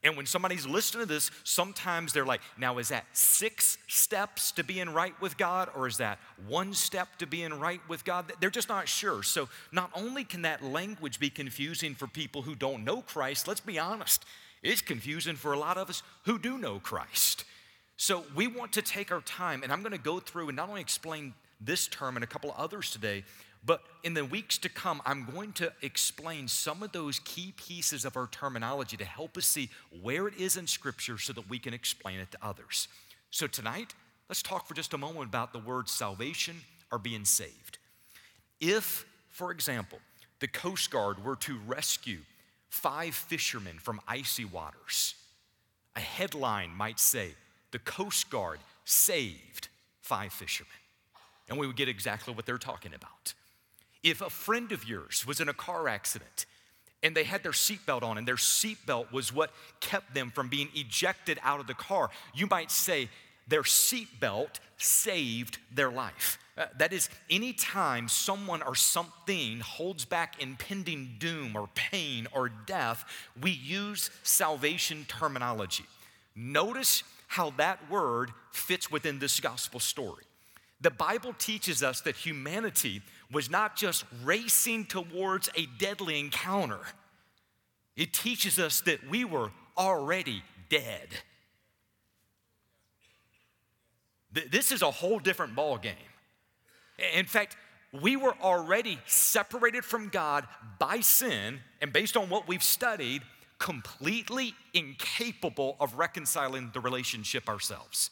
And 0.06 0.16
when 0.16 0.28
somebody's 0.28 0.68
listening 0.68 1.08
to 1.08 1.12
this, 1.12 1.32
sometimes 1.44 2.14
they're 2.14 2.26
like, 2.26 2.42
now 2.60 2.78
is 2.78 2.90
that 2.90 3.06
six 3.14 3.80
steps 3.88 4.52
to 4.52 4.64
being 4.64 4.92
right 4.92 5.20
with 5.20 5.36
God, 5.36 5.68
or 5.76 5.88
is 5.88 5.98
that 5.98 6.20
one 6.48 6.76
step 6.76 7.18
to 7.18 7.26
being 7.26 7.60
right 7.60 7.82
with 7.90 8.06
God? 8.06 8.32
They're 8.40 8.52
just 8.52 8.70
not 8.70 8.88
sure. 8.88 9.24
So, 9.24 9.50
not 9.72 9.90
only 9.96 10.24
can 10.24 10.44
that 10.44 10.64
language 10.64 11.20
be 11.20 11.32
confusing 11.32 11.96
for 11.96 12.06
people 12.06 12.44
who 12.44 12.54
don't 12.54 12.84
know 12.84 13.02
Christ, 13.02 13.48
let's 13.48 13.60
be 13.60 13.80
honest, 13.80 14.24
it's 14.62 14.82
confusing 14.82 15.36
for 15.36 15.54
a 15.54 15.60
lot 15.60 15.76
of 15.78 15.90
us 15.90 16.04
who 16.26 16.38
do 16.38 16.60
know 16.60 16.78
Christ. 16.78 17.44
So, 17.98 18.26
we 18.36 18.46
want 18.46 18.74
to 18.74 18.84
take 18.84 19.12
our 19.12 19.22
time, 19.22 19.64
and 19.64 19.74
I'm 19.74 19.82
going 19.82 19.92
to 19.92 19.98
go 19.98 20.20
through 20.20 20.50
and 20.50 20.56
not 20.56 20.70
only 20.70 20.82
explain 20.82 21.34
this 21.60 21.88
term 21.88 22.16
and 22.16 22.24
a 22.24 22.28
couple 22.28 22.52
of 22.52 22.58
others 22.58 22.92
today. 22.92 23.24
But 23.66 23.82
in 24.04 24.14
the 24.14 24.26
weeks 24.26 24.58
to 24.60 24.70
come, 24.70 25.02
I'm 25.06 25.26
going 25.34 25.54
to 25.54 25.74
explain 25.82 26.48
some 26.48 26.84
of 26.84 26.92
those 26.92 27.20
key 27.20 27.54
pieces 27.56 28.06
of 28.06 28.16
our 28.16 28.28
terminology 28.28 28.96
to 28.98 29.06
help 29.06 29.38
us 29.38 29.46
see 29.46 29.70
where 30.02 30.28
it 30.28 30.36
is 30.38 30.58
in 30.58 30.68
Scripture 30.68 31.18
so 31.18 31.34
that 31.34 31.50
we 31.50 31.58
can 31.58 31.74
explain 31.74 32.20
it 32.20 32.32
to 32.32 32.38
others. 32.42 32.88
So 33.32 33.48
tonight, 33.48 33.94
let's 34.30 34.44
talk 34.44 34.68
for 34.68 34.76
just 34.76 34.94
a 34.94 34.98
moment 34.98 35.30
about 35.30 35.52
the 35.52 35.60
word 35.60 35.90
salvation 35.90 36.58
or 36.92 37.00
being 37.00 37.26
saved. 37.26 37.80
If, 38.62 39.06
for 39.30 39.52
example, 39.52 40.00
the 40.40 40.48
Coast 40.48 40.92
Guard 40.92 41.24
were 41.24 41.36
to 41.38 41.58
rescue 41.66 42.20
five 42.70 43.16
fishermen 43.16 43.80
from 43.80 44.00
icy 44.08 44.46
waters, 44.46 45.16
a 45.96 46.02
headline 46.02 46.72
might 46.72 47.00
say, 47.00 47.32
The 47.72 47.80
Coast 47.80 48.30
Guard 48.30 48.60
saved 48.84 49.70
five 50.02 50.34
fishermen 50.34 50.72
and 51.50 51.58
we 51.58 51.68
would 51.68 51.76
get 51.76 51.90
exactly 51.90 52.34
what 52.34 52.46
they're 52.46 52.58
talking 52.58 52.94
about. 52.94 53.34
If 54.06 54.22
a 54.22 54.30
friend 54.30 54.72
of 54.72 54.88
yours 54.88 55.26
was 55.26 55.40
in 55.40 55.50
a 55.50 55.54
car 55.54 55.88
accident 55.88 56.46
and 57.02 57.16
they 57.16 57.24
had 57.24 57.42
their 57.42 57.52
seatbelt 57.52 58.04
on 58.04 58.20
and 58.20 58.28
their 58.28 58.36
seatbelt 58.36 59.12
was 59.12 59.34
what 59.34 59.52
kept 59.80 60.14
them 60.14 60.30
from 60.30 60.48
being 60.48 60.70
ejected 60.76 61.40
out 61.42 61.60
of 61.60 61.66
the 61.66 61.74
car, 61.74 62.12
you 62.32 62.46
might 62.46 62.70
say 62.70 63.10
their 63.48 63.64
seatbelt 63.64 64.60
saved 64.78 65.58
their 65.74 65.90
life. 65.90 66.38
Uh, 66.56 66.68
that 66.78 66.94
is, 66.94 67.10
anytime 67.32 68.08
someone 68.08 68.62
or 68.62 68.76
something 68.76 69.60
holds 69.60 70.06
back 70.06 70.40
impending 70.40 71.16
doom 71.18 71.56
or 71.56 71.68
pain 71.74 72.28
or 72.32 72.50
death, 72.50 73.06
we 73.42 73.50
use 73.50 74.12
salvation 74.22 75.04
terminology. 75.08 75.86
Notice 76.36 77.04
how 77.28 77.50
that 77.58 77.90
word 77.90 78.32
fits 78.52 78.92
within 78.92 79.18
this 79.18 79.40
gospel 79.40 79.80
story. 79.80 80.26
The 80.82 80.92
Bible 80.92 81.34
teaches 81.38 81.82
us 81.82 82.02
that 82.02 82.16
humanity 82.16 83.02
was 83.36 83.50
not 83.50 83.76
just 83.76 84.06
racing 84.24 84.86
towards 84.86 85.50
a 85.56 85.68
deadly 85.78 86.18
encounter, 86.22 86.80
it 87.98 88.14
teaches 88.14 88.58
us 88.58 88.80
that 88.80 89.10
we 89.10 89.26
were 89.26 89.52
already 89.78 90.42
dead. 90.70 91.10
This 94.32 94.72
is 94.72 94.82
a 94.82 94.90
whole 94.90 95.20
different 95.20 95.54
ball 95.54 95.78
game. 95.78 96.12
In 97.14 97.26
fact, 97.26 97.58
we 97.92 98.16
were 98.16 98.36
already 98.42 99.00
separated 99.06 99.84
from 99.84 100.08
God 100.08 100.48
by 100.80 101.02
sin, 101.02 101.60
and 101.82 101.92
based 101.92 102.16
on 102.16 102.30
what 102.30 102.48
we've 102.48 102.64
studied, 102.64 103.22
completely 103.60 104.56
incapable 104.74 105.76
of 105.82 105.96
reconciling 105.96 106.72
the 106.74 106.80
relationship 106.80 107.50
ourselves. 107.50 108.12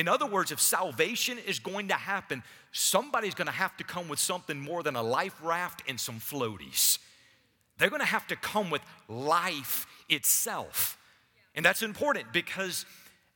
In 0.00 0.08
other 0.08 0.24
words, 0.24 0.50
if 0.50 0.58
salvation 0.58 1.36
is 1.46 1.58
going 1.58 1.88
to 1.88 1.94
happen, 1.94 2.42
somebody's 2.72 3.34
going 3.34 3.48
to 3.48 3.52
have 3.52 3.76
to 3.76 3.84
come 3.84 4.08
with 4.08 4.18
something 4.18 4.58
more 4.58 4.82
than 4.82 4.96
a 4.96 5.02
life 5.02 5.38
raft 5.42 5.82
and 5.86 6.00
some 6.00 6.18
floaties. 6.18 6.96
They're 7.76 7.90
going 7.90 8.00
to 8.00 8.06
have 8.06 8.26
to 8.28 8.36
come 8.36 8.70
with 8.70 8.80
life 9.08 9.86
itself. 10.08 10.96
And 11.54 11.62
that's 11.62 11.82
important 11.82 12.32
because 12.32 12.86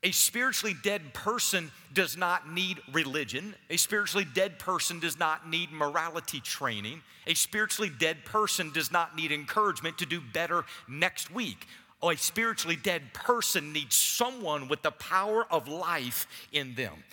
a 0.02 0.10
spiritually 0.10 0.74
dead 0.82 1.12
person 1.12 1.70
does 1.92 2.16
not 2.16 2.50
need 2.50 2.80
religion. 2.94 3.54
A 3.68 3.76
spiritually 3.76 4.26
dead 4.34 4.58
person 4.58 5.00
does 5.00 5.18
not 5.18 5.46
need 5.46 5.70
morality 5.70 6.40
training. 6.40 7.02
A 7.26 7.34
spiritually 7.34 7.90
dead 7.90 8.24
person 8.24 8.70
does 8.72 8.90
not 8.90 9.14
need 9.14 9.32
encouragement 9.32 9.98
to 9.98 10.06
do 10.06 10.22
better 10.32 10.64
next 10.88 11.30
week 11.30 11.66
a 12.10 12.16
spiritually 12.16 12.76
dead 12.76 13.14
person 13.14 13.72
needs 13.72 13.94
someone 13.94 14.68
with 14.68 14.82
the 14.82 14.90
power 14.90 15.46
of 15.50 15.68
life 15.68 16.26
in 16.52 16.74
them. 16.74 17.04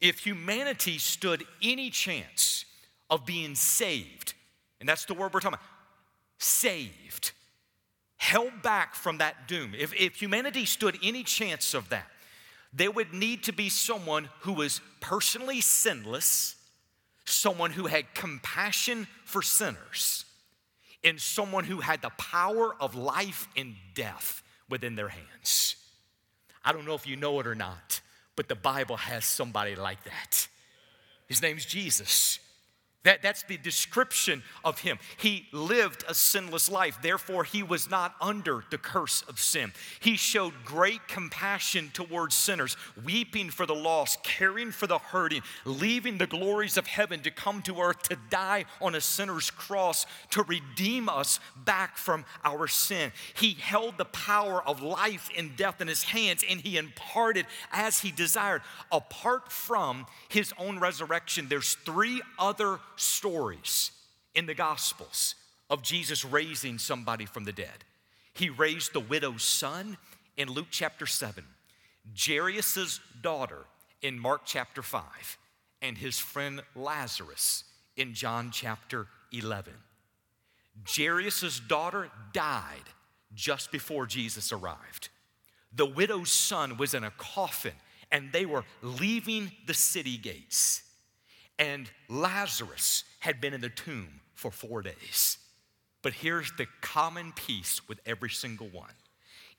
If 0.00 0.20
humanity 0.20 0.98
stood 0.98 1.44
any 1.62 1.90
chance 1.90 2.64
of 3.08 3.24
being 3.24 3.54
saved, 3.54 4.34
and 4.78 4.88
that's 4.88 5.06
the 5.06 5.14
word 5.14 5.32
we're 5.32 5.40
talking 5.40 5.54
about, 5.54 5.66
saved, 6.38 7.32
held 8.16 8.62
back 8.62 8.94
from 8.94 9.18
that 9.18 9.48
doom, 9.48 9.74
if, 9.76 9.94
if 9.94 10.16
humanity 10.16 10.66
stood 10.66 10.98
any 11.02 11.22
chance 11.22 11.72
of 11.72 11.88
that, 11.88 12.06
there 12.72 12.90
would 12.90 13.14
need 13.14 13.44
to 13.44 13.52
be 13.52 13.70
someone 13.70 14.28
who 14.40 14.52
was 14.52 14.82
personally 15.00 15.62
sinless, 15.62 16.56
someone 17.24 17.70
who 17.70 17.86
had 17.86 18.14
compassion 18.14 19.06
for 19.24 19.40
sinners 19.40 20.25
in 21.06 21.18
someone 21.20 21.62
who 21.62 21.78
had 21.78 22.02
the 22.02 22.10
power 22.18 22.74
of 22.80 22.96
life 22.96 23.46
and 23.56 23.76
death 23.94 24.42
within 24.68 24.96
their 24.96 25.08
hands. 25.08 25.76
I 26.64 26.72
don't 26.72 26.84
know 26.84 26.96
if 26.96 27.06
you 27.06 27.14
know 27.14 27.38
it 27.38 27.46
or 27.46 27.54
not, 27.54 28.00
but 28.34 28.48
the 28.48 28.56
Bible 28.56 28.96
has 28.96 29.24
somebody 29.24 29.76
like 29.76 30.02
that. 30.02 30.48
His 31.28 31.40
name's 31.40 31.64
Jesus. 31.64 32.40
That, 33.06 33.22
that's 33.22 33.44
the 33.44 33.56
description 33.56 34.42
of 34.64 34.80
him. 34.80 34.98
He 35.16 35.46
lived 35.52 36.02
a 36.08 36.14
sinless 36.14 36.68
life, 36.68 36.98
therefore, 37.02 37.44
he 37.44 37.62
was 37.62 37.88
not 37.88 38.16
under 38.20 38.64
the 38.70 38.78
curse 38.78 39.22
of 39.28 39.38
sin. 39.38 39.72
He 40.00 40.16
showed 40.16 40.52
great 40.64 41.06
compassion 41.06 41.90
towards 41.94 42.34
sinners, 42.34 42.76
weeping 43.04 43.50
for 43.50 43.64
the 43.64 43.76
lost, 43.76 44.24
caring 44.24 44.72
for 44.72 44.88
the 44.88 44.98
hurting, 44.98 45.42
leaving 45.64 46.18
the 46.18 46.26
glories 46.26 46.76
of 46.76 46.88
heaven 46.88 47.20
to 47.20 47.30
come 47.30 47.62
to 47.62 47.80
earth 47.80 48.02
to 48.08 48.18
die 48.28 48.64
on 48.82 48.96
a 48.96 49.00
sinner's 49.00 49.52
cross 49.52 50.04
to 50.30 50.42
redeem 50.42 51.08
us 51.08 51.38
back 51.64 51.98
from 51.98 52.24
our 52.42 52.66
sin. 52.66 53.12
He 53.34 53.52
held 53.52 53.98
the 53.98 54.06
power 54.06 54.66
of 54.66 54.82
life 54.82 55.30
and 55.38 55.56
death 55.56 55.80
in 55.80 55.86
his 55.86 56.02
hands, 56.02 56.42
and 56.50 56.60
he 56.60 56.76
imparted 56.76 57.46
as 57.70 58.00
he 58.00 58.10
desired. 58.10 58.62
Apart 58.90 59.52
from 59.52 60.06
his 60.28 60.52
own 60.58 60.80
resurrection, 60.80 61.46
there's 61.48 61.74
three 61.84 62.20
other 62.36 62.80
stories 62.96 63.90
in 64.34 64.46
the 64.46 64.54
Gospels 64.54 65.34
of 65.70 65.82
Jesus 65.82 66.24
raising 66.24 66.78
somebody 66.78 67.26
from 67.26 67.44
the 67.44 67.52
dead. 67.52 67.84
He 68.34 68.50
raised 68.50 68.92
the 68.92 69.00
widow's 69.00 69.42
son 69.42 69.96
in 70.36 70.50
Luke 70.50 70.68
chapter 70.70 71.06
7, 71.06 71.44
Jairus' 72.16 73.00
daughter 73.22 73.64
in 74.02 74.18
Mark 74.18 74.42
chapter 74.44 74.82
5, 74.82 75.02
and 75.82 75.96
his 75.96 76.18
friend 76.18 76.62
Lazarus 76.74 77.64
in 77.96 78.12
John 78.14 78.50
chapter 78.50 79.06
11. 79.32 79.72
Jairus' 80.86 81.60
daughter 81.60 82.10
died 82.32 82.84
just 83.34 83.72
before 83.72 84.06
Jesus 84.06 84.52
arrived. 84.52 85.08
The 85.74 85.86
widow's 85.86 86.30
son 86.30 86.76
was 86.76 86.94
in 86.94 87.04
a 87.04 87.10
coffin 87.10 87.72
and 88.12 88.32
they 88.32 88.46
were 88.46 88.64
leaving 88.82 89.50
the 89.66 89.74
city 89.74 90.16
gates 90.16 90.82
and 91.58 91.90
Lazarus 92.08 93.04
had 93.20 93.40
been 93.40 93.54
in 93.54 93.60
the 93.60 93.68
tomb 93.68 94.20
for 94.34 94.50
four 94.50 94.82
days. 94.82 95.38
But 96.02 96.12
here's 96.12 96.52
the 96.52 96.66
common 96.80 97.32
piece 97.32 97.86
with 97.88 98.00
every 98.06 98.30
single 98.30 98.68
one. 98.68 98.92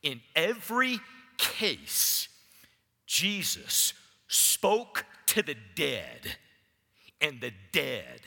In 0.04 0.22
every 0.36 1.00
case, 1.38 2.30
Jesus 3.06 3.94
spoke 4.28 5.06
to 5.28 5.42
the 5.42 5.56
dead, 5.76 6.38
and 7.20 7.42
the 7.42 7.52
dead 7.72 8.22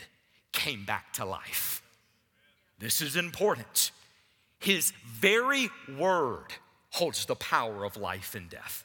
came 0.53 0.85
back 0.85 1.13
to 1.15 1.25
life. 1.25 1.83
This 2.79 3.01
is 3.01 3.17
important. 3.17 3.93
His 4.59 4.93
very 5.07 5.71
word 5.99 6.47
holds 6.91 7.25
the 7.25 7.37
power 7.37 7.85
of 7.85 7.97
life 7.97 8.35
and 8.35 8.51
death. 8.51 8.85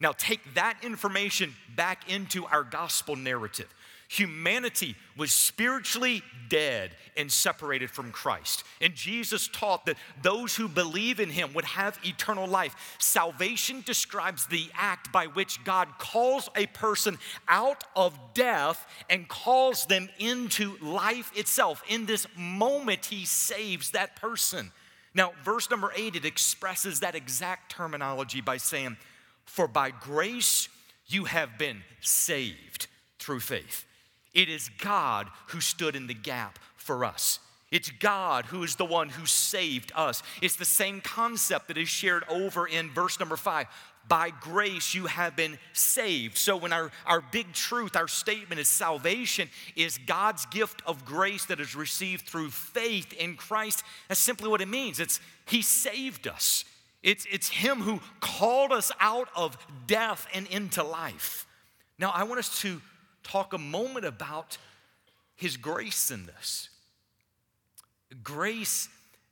Now, 0.00 0.12
take 0.12 0.54
that 0.54 0.78
information 0.82 1.54
back 1.76 2.10
into 2.10 2.44
our 2.46 2.64
gospel 2.64 3.16
narrative. 3.16 3.72
Humanity 4.08 4.96
was 5.16 5.32
spiritually 5.32 6.22
dead 6.48 6.94
and 7.16 7.30
separated 7.30 7.90
from 7.90 8.12
Christ. 8.12 8.64
And 8.80 8.94
Jesus 8.94 9.48
taught 9.48 9.86
that 9.86 9.96
those 10.22 10.54
who 10.54 10.68
believe 10.68 11.20
in 11.20 11.30
him 11.30 11.52
would 11.54 11.64
have 11.64 11.98
eternal 12.04 12.46
life. 12.46 12.96
Salvation 12.98 13.82
describes 13.86 14.46
the 14.46 14.68
act 14.74 15.10
by 15.12 15.26
which 15.26 15.62
God 15.64 15.88
calls 15.98 16.48
a 16.54 16.66
person 16.66 17.18
out 17.48 17.84
of 17.96 18.18
death 18.34 18.86
and 19.08 19.28
calls 19.28 19.86
them 19.86 20.08
into 20.18 20.76
life 20.80 21.32
itself. 21.34 21.82
In 21.88 22.06
this 22.06 22.26
moment, 22.36 23.06
he 23.06 23.24
saves 23.24 23.90
that 23.90 24.16
person. 24.16 24.70
Now, 25.14 25.32
verse 25.44 25.70
number 25.70 25.92
eight, 25.96 26.16
it 26.16 26.24
expresses 26.24 27.00
that 27.00 27.14
exact 27.14 27.72
terminology 27.72 28.40
by 28.40 28.56
saying, 28.58 28.96
For 29.44 29.68
by 29.68 29.90
grace 29.90 30.68
you 31.06 31.24
have 31.24 31.56
been 31.58 31.82
saved 32.00 32.88
through 33.18 33.40
faith. 33.40 33.86
It 34.34 34.48
is 34.48 34.70
God 34.78 35.28
who 35.48 35.60
stood 35.60 35.96
in 35.96 36.06
the 36.06 36.14
gap 36.14 36.58
for 36.76 37.04
us. 37.04 37.38
It's 37.70 37.90
God 37.90 38.44
who 38.46 38.62
is 38.62 38.76
the 38.76 38.84
one 38.84 39.08
who 39.08 39.26
saved 39.26 39.90
us. 39.96 40.22
It's 40.42 40.56
the 40.56 40.64
same 40.64 41.00
concept 41.00 41.68
that 41.68 41.78
is 41.78 41.88
shared 41.88 42.22
over 42.28 42.66
in 42.66 42.90
verse 42.90 43.18
number 43.18 43.36
five. 43.36 43.66
By 44.06 44.30
grace 44.30 44.94
you 44.94 45.06
have 45.06 45.34
been 45.34 45.58
saved. 45.72 46.36
So, 46.36 46.56
when 46.56 46.72
our, 46.72 46.92
our 47.06 47.20
big 47.20 47.52
truth, 47.52 47.96
our 47.96 48.06
statement 48.06 48.60
is 48.60 48.68
salvation 48.68 49.48
is 49.74 49.98
God's 49.98 50.44
gift 50.46 50.82
of 50.86 51.04
grace 51.04 51.46
that 51.46 51.58
is 51.58 51.74
received 51.74 52.28
through 52.28 52.50
faith 52.50 53.12
in 53.14 53.34
Christ, 53.34 53.82
that's 54.08 54.20
simply 54.20 54.48
what 54.48 54.60
it 54.60 54.68
means. 54.68 55.00
It's 55.00 55.20
He 55.46 55.62
saved 55.62 56.28
us. 56.28 56.64
It's, 57.02 57.26
it's 57.30 57.48
Him 57.48 57.80
who 57.80 58.00
called 58.20 58.72
us 58.72 58.92
out 59.00 59.28
of 59.34 59.56
death 59.86 60.26
and 60.34 60.46
into 60.48 60.84
life. 60.84 61.46
Now, 61.98 62.12
I 62.14 62.24
want 62.24 62.38
us 62.38 62.60
to 62.60 62.80
talk 63.24 63.52
a 63.52 63.58
moment 63.58 64.04
about 64.04 64.56
His 65.34 65.56
grace 65.56 66.10
in 66.10 66.26
this. 66.26 66.68
Grace 68.22 68.88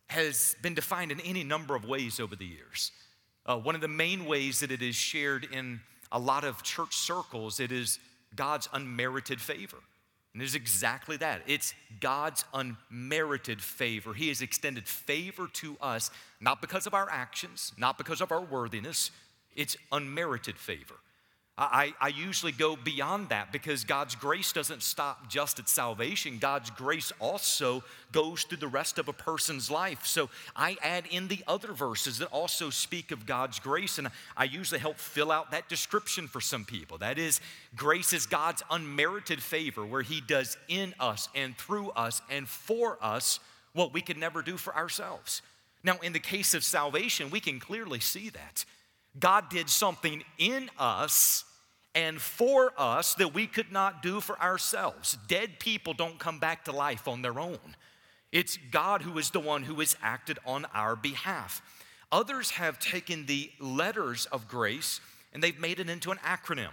has 0.09 0.57
been 0.61 0.75
defined 0.75 1.13
in 1.13 1.21
any 1.21 1.45
number 1.45 1.75
of 1.75 1.85
ways 1.85 2.19
over 2.19 2.35
the 2.35 2.45
years. 2.45 2.91
Uh, 3.47 3.57
one 3.57 3.75
of 3.75 3.81
the 3.81 3.89
main 3.89 4.25
ways 4.25 4.61
that 4.61 4.71
it 4.71 4.83
is 4.83 4.95
shared 4.95 5.47
in 5.53 5.81
a 6.11 6.19
lot 6.19 6.45
of 6.45 6.63
church 6.63 6.95
circles, 6.95 7.61
it 7.61 7.73
is 7.73 7.99
God's 8.35 8.69
unmerited 8.73 9.41
favor. 9.41 9.79
And 10.33 10.43
it 10.43 10.47
is 10.47 10.55
exactly 10.55 11.17
that. 11.19 11.43
It's 11.47 11.75
God's 12.01 12.45
unmerited 12.55 13.61
favor. 13.61 14.15
He 14.15 14.29
has 14.29 14.41
extended 14.41 14.89
favor 14.89 15.49
to 15.55 15.77
us, 15.81 16.11
not 16.41 16.61
because 16.61 16.87
of 16.87 16.95
our 16.95 17.09
actions, 17.11 17.73
not 17.77 17.99
because 17.99 18.21
of 18.21 18.33
our 18.33 18.41
worthiness. 18.41 19.11
It's 19.55 19.77
unmerited 19.91 20.57
favor. 20.57 20.95
I, 21.59 21.93
I, 22.01 22.09
usually 22.09 22.51
go 22.51 22.77
beyond 22.77 23.29
that 23.29 23.53
because 23.53 23.85
God's 23.85 24.15
grace 24.15 24.53
doesn't 24.53 24.83
stop 24.83 25.29
just 25.29 25.59
at 25.59 25.69
salvation. 25.69 26.39
God's 26.39 26.71
grace 26.71 27.13
also 27.21 27.85
goes 28.11 28.45
through 28.45 28.57
the 28.57 28.69
rest 28.69 28.99
of 28.99 29.07
a 29.09 29.13
person's 29.13 29.71
life. 29.71 30.07
So 30.07 30.31
I 30.57 30.79
add 30.83 31.05
in 31.11 31.29
the 31.29 31.45
other 31.47 31.75
verses 31.75 32.19
that 32.19 32.29
also 32.29 32.71
speak 32.71 33.11
of 33.11 33.27
God's 33.27 33.59
grace, 33.59 33.99
and 33.99 34.09
I 34.35 34.45
usually 34.45 34.81
help 34.81 34.97
fill 34.97 35.31
out 35.31 35.51
that 35.51 35.69
description 35.69 36.27
for 36.27 36.41
some 36.41 36.65
people. 36.65 36.97
That 36.97 37.19
is, 37.19 37.39
grace 37.77 38.15
is 38.15 38.25
God's 38.25 38.63
unmerited 38.71 39.43
favor 39.43 39.85
where 39.85 40.03
He 40.03 40.23
does 40.23 40.57
in 40.69 40.95
us 40.99 41.29
and 41.35 41.55
through 41.59 41.91
us 41.91 42.23
and 42.31 42.49
for 42.49 42.97
us 43.03 43.41
what 43.75 43.93
we 43.93 44.01
could 44.01 44.17
never 44.17 44.41
do 44.41 44.57
for 44.57 44.75
ourselves. 44.75 45.43
Now, 45.85 45.99
in 46.03 46.15
the 46.15 46.19
case 46.19 46.55
of 46.55 46.65
salvation, 46.65 47.29
we 47.29 47.41
can 47.41 47.61
clearly 47.61 48.01
see 48.01 48.31
that. 48.31 48.65
God 49.19 49.51
did 49.51 49.69
something 49.69 50.25
in 50.39 50.71
us 50.79 51.45
and 51.95 52.21
for 52.21 52.73
us 52.79 53.15
that 53.17 53.35
we 53.35 53.47
could 53.47 53.71
not 53.71 54.03
do 54.03 54.21
for 54.21 54.41
ourselves. 54.41 55.19
Dead 55.29 55.61
people 55.61 55.93
don't 55.93 56.19
come 56.19 56.39
back 56.39 56.65
to 56.65 56.73
life 56.73 57.07
on 57.07 57.23
their 57.23 57.39
own. 57.39 57.77
It's 58.31 58.59
God 58.71 59.03
who 59.03 59.19
is 59.19 59.31
the 59.31 59.41
one 59.41 59.63
who 59.63 59.75
has 59.81 59.95
acted 60.03 60.39
on 60.47 60.65
our 60.73 60.97
behalf. 60.97 61.61
Others 62.11 62.51
have 62.53 62.79
taken 62.79 63.27
the 63.27 63.51
letters 63.61 64.27
of 64.27 64.49
grace 64.49 65.01
and 65.33 65.43
they've 65.43 65.59
made 65.59 65.81
it 65.81 65.91
into 65.91 66.11
an 66.11 66.19
acronym. 66.19 66.71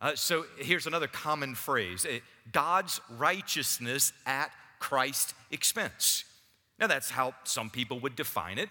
Uh, 0.00 0.14
so 0.14 0.44
here's 0.58 0.86
another 0.86 1.06
common 1.06 1.54
phrase 1.54 2.06
God's 2.52 3.00
righteousness 3.10 4.12
at 4.26 4.50
Christ's 4.78 5.34
expense. 5.50 6.24
Now, 6.80 6.86
that's 6.86 7.10
how 7.10 7.34
some 7.44 7.68
people 7.68 8.00
would 8.00 8.16
define 8.16 8.58
it. 8.58 8.70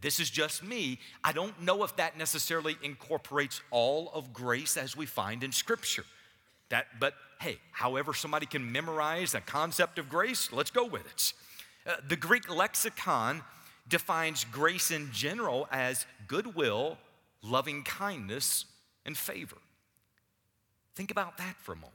This 0.00 0.20
is 0.20 0.30
just 0.30 0.62
me. 0.62 1.00
I 1.24 1.32
don't 1.32 1.60
know 1.60 1.82
if 1.82 1.96
that 1.96 2.16
necessarily 2.16 2.76
incorporates 2.84 3.60
all 3.72 4.12
of 4.14 4.32
grace 4.32 4.76
as 4.76 4.96
we 4.96 5.06
find 5.06 5.42
in 5.42 5.50
Scripture. 5.50 6.04
That, 6.68 6.86
but 7.00 7.14
hey, 7.40 7.58
however 7.72 8.14
somebody 8.14 8.46
can 8.46 8.70
memorize 8.70 9.34
a 9.34 9.40
concept 9.40 9.98
of 9.98 10.08
grace, 10.08 10.52
let's 10.52 10.70
go 10.70 10.84
with 10.84 11.04
it. 11.06 11.32
Uh, 11.84 11.96
the 12.06 12.16
Greek 12.16 12.54
lexicon 12.54 13.42
defines 13.88 14.44
grace 14.44 14.92
in 14.92 15.10
general 15.12 15.66
as 15.72 16.06
goodwill, 16.28 16.96
loving 17.42 17.82
kindness, 17.82 18.66
and 19.04 19.16
favor. 19.16 19.56
Think 20.94 21.10
about 21.10 21.38
that 21.38 21.56
for 21.58 21.72
a 21.72 21.76
moment. 21.76 21.94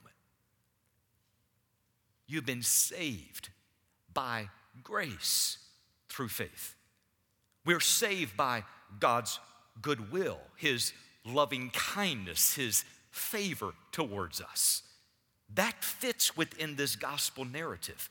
You've 2.28 2.46
been 2.46 2.64
saved 2.64 3.50
by 4.14 4.50
grace 4.82 5.58
through 6.10 6.30
faith. 6.30 6.76
We're 7.66 7.80
saved 7.80 8.36
by 8.36 8.64
God's 9.00 9.40
goodwill, 9.82 10.40
His 10.56 10.94
loving 11.26 11.70
kindness, 11.72 12.56
His 12.56 12.84
favor 13.12 13.74
towards 13.92 14.42
us. 14.42 14.84
That 15.54 15.84
fits 15.84 16.36
within 16.36 16.76
this 16.76 16.96
gospel 16.96 17.46
narrative. 17.46 18.10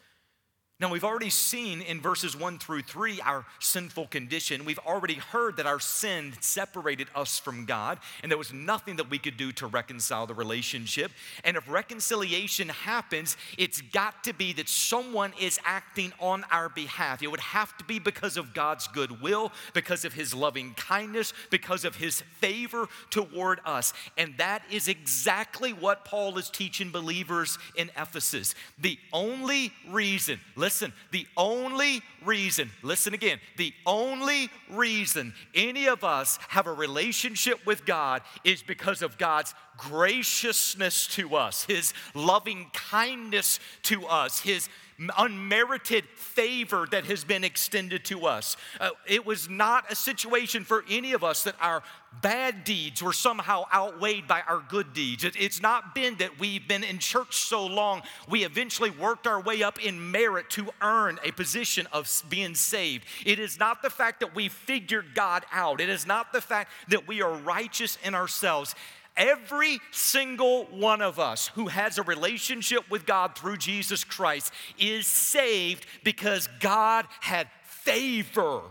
Now, 0.83 0.91
we've 0.91 1.05
already 1.05 1.31
seen 1.31 1.81
in 1.81 2.01
verses 2.01 2.35
one 2.37 2.59
through 2.59 2.83
three 2.83 3.21
our 3.21 3.45
sinful 3.61 4.09
condition. 4.09 4.65
We've 4.65 4.81
already 4.81 5.15
heard 5.15 5.59
that 5.59 5.67
our 5.67 5.79
sin 5.79 6.33
separated 6.41 7.07
us 7.15 7.39
from 7.39 7.67
God, 7.67 8.01
and 8.21 8.29
there 8.29 8.37
was 8.37 8.53
nothing 8.53 8.97
that 8.97 9.09
we 9.09 9.19
could 9.19 9.37
do 9.37 9.53
to 9.53 9.69
reconcile 9.69 10.27
the 10.27 10.35
relationship. 10.35 11.13
And 11.45 11.57
if 11.57 11.71
reconciliation 11.71 12.69
happens, 12.69 13.37
it's 13.57 13.81
got 13.81 14.25
to 14.25 14.33
be 14.33 14.53
that 14.55 14.69
someone 14.69 15.33
is 15.41 15.61
acting 15.65 16.13
on 16.19 16.45
our 16.51 16.69
behalf. 16.69 17.23
It 17.23 17.31
would 17.31 17.39
have 17.39 17.79
to 17.79 17.85
be 17.85 18.01
because 18.01 18.37
of 18.37 18.53
God's 18.53 18.89
goodwill, 18.89 19.53
because 19.75 20.05
of 20.05 20.15
His 20.15 20.35
loving 20.35 20.75
kindness, 20.75 21.33
because 21.51 21.85
of 21.85 21.95
His 21.95 22.23
favor 22.41 22.89
toward 23.09 23.61
us. 23.65 23.93
And 24.19 24.37
that 24.39 24.65
is 24.69 24.89
exactly 24.89 25.73
what 25.73 26.05
Paul 26.05 26.39
is 26.39 26.51
teaching 26.51 26.91
believers 26.91 27.57
in 27.77 27.89
Ephesus. 27.97 28.57
The 28.81 28.99
only 29.13 29.73
reason, 29.89 30.41
listen, 30.57 30.72
Listen, 30.73 30.95
the 31.11 31.27
only 31.37 32.01
reason, 32.25 32.71
listen 32.81 33.13
again, 33.13 33.41
the 33.59 33.75
only 33.85 34.49
reason 34.71 35.35
any 35.55 35.85
of 35.87 36.03
us 36.03 36.39
have 36.49 36.67
a 36.67 36.73
relationship 36.73 37.67
with 37.67 37.85
God 37.85 38.23
is 38.43 38.63
because 38.63 39.03
of 39.03 39.19
God's 39.19 39.55
graciousness 39.77 41.09
to 41.09 41.37
us, 41.37 41.65
His 41.65 41.93
loving 42.15 42.71
kindness 42.73 43.61
to 43.83 44.07
us, 44.07 44.41
His 44.41 44.71
unmerited 45.17 46.05
favor 46.17 46.87
that 46.91 47.05
has 47.05 47.25
been 47.25 47.45
extended 47.45 48.05
to 48.07 48.27
us. 48.27 48.57
Uh, 48.81 48.91
it 49.07 49.25
was 49.25 49.49
not 49.49 49.91
a 49.91 49.95
situation 49.95 50.65
for 50.65 50.85
any 50.89 51.13
of 51.13 51.25
us 51.25 51.45
that 51.45 51.55
our 51.61 51.83
bad 52.21 52.65
deeds 52.65 53.03
were 53.03 53.13
somehow 53.13 53.65
outweighed 53.73 54.29
by 54.29 54.43
our 54.47 54.63
good 54.69 54.93
deeds. 54.93 55.25
It, 55.25 55.35
it's 55.39 55.63
not 55.63 55.95
been 55.95 56.17
that 56.17 56.39
we've 56.39 56.67
been 56.67 56.85
in 56.85 56.99
church 56.99 57.37
so 57.37 57.67
long, 57.67 58.03
we 58.29 58.45
eventually 58.45 58.91
worked 58.91 59.27
our 59.27 59.41
way 59.41 59.63
up 59.63 59.85
in 59.85 60.11
merit 60.11 60.51
to 60.51 60.69
earn 60.83 61.19
a 61.25 61.33
position 61.33 61.87
of 61.93 62.23
being 62.29 62.55
saved. 62.55 63.07
It 63.25 63.39
is 63.39 63.59
not 63.59 63.83
the 63.83 63.91
fact 63.91 64.21
that 64.21 64.35
we 64.35 64.49
figured 64.49 65.15
God 65.15 65.45
out, 65.53 65.81
it 65.81 65.89
is 65.89 66.07
not 66.07 66.33
the 66.33 66.41
fact 66.41 66.71
that 66.89 67.09
we 67.09 67.23
are 67.23 67.33
righteous 67.33 67.99
in 68.05 68.15
ourselves. 68.15 68.75
Every 69.17 69.79
single 69.91 70.65
one 70.65 71.03
of 71.03 71.19
us 71.19 71.49
who 71.49 71.67
has 71.67 71.99
a 71.99 72.03
relationship 72.03 72.91
with 72.91 73.05
God 73.05 73.37
through 73.37 73.59
Jesus 73.59 74.05
Christ 74.05 74.53
is 74.79 75.07
saved 75.07 75.87
because 76.03 76.49
God 76.61 77.07
had 77.21 77.49
favor 77.65 78.63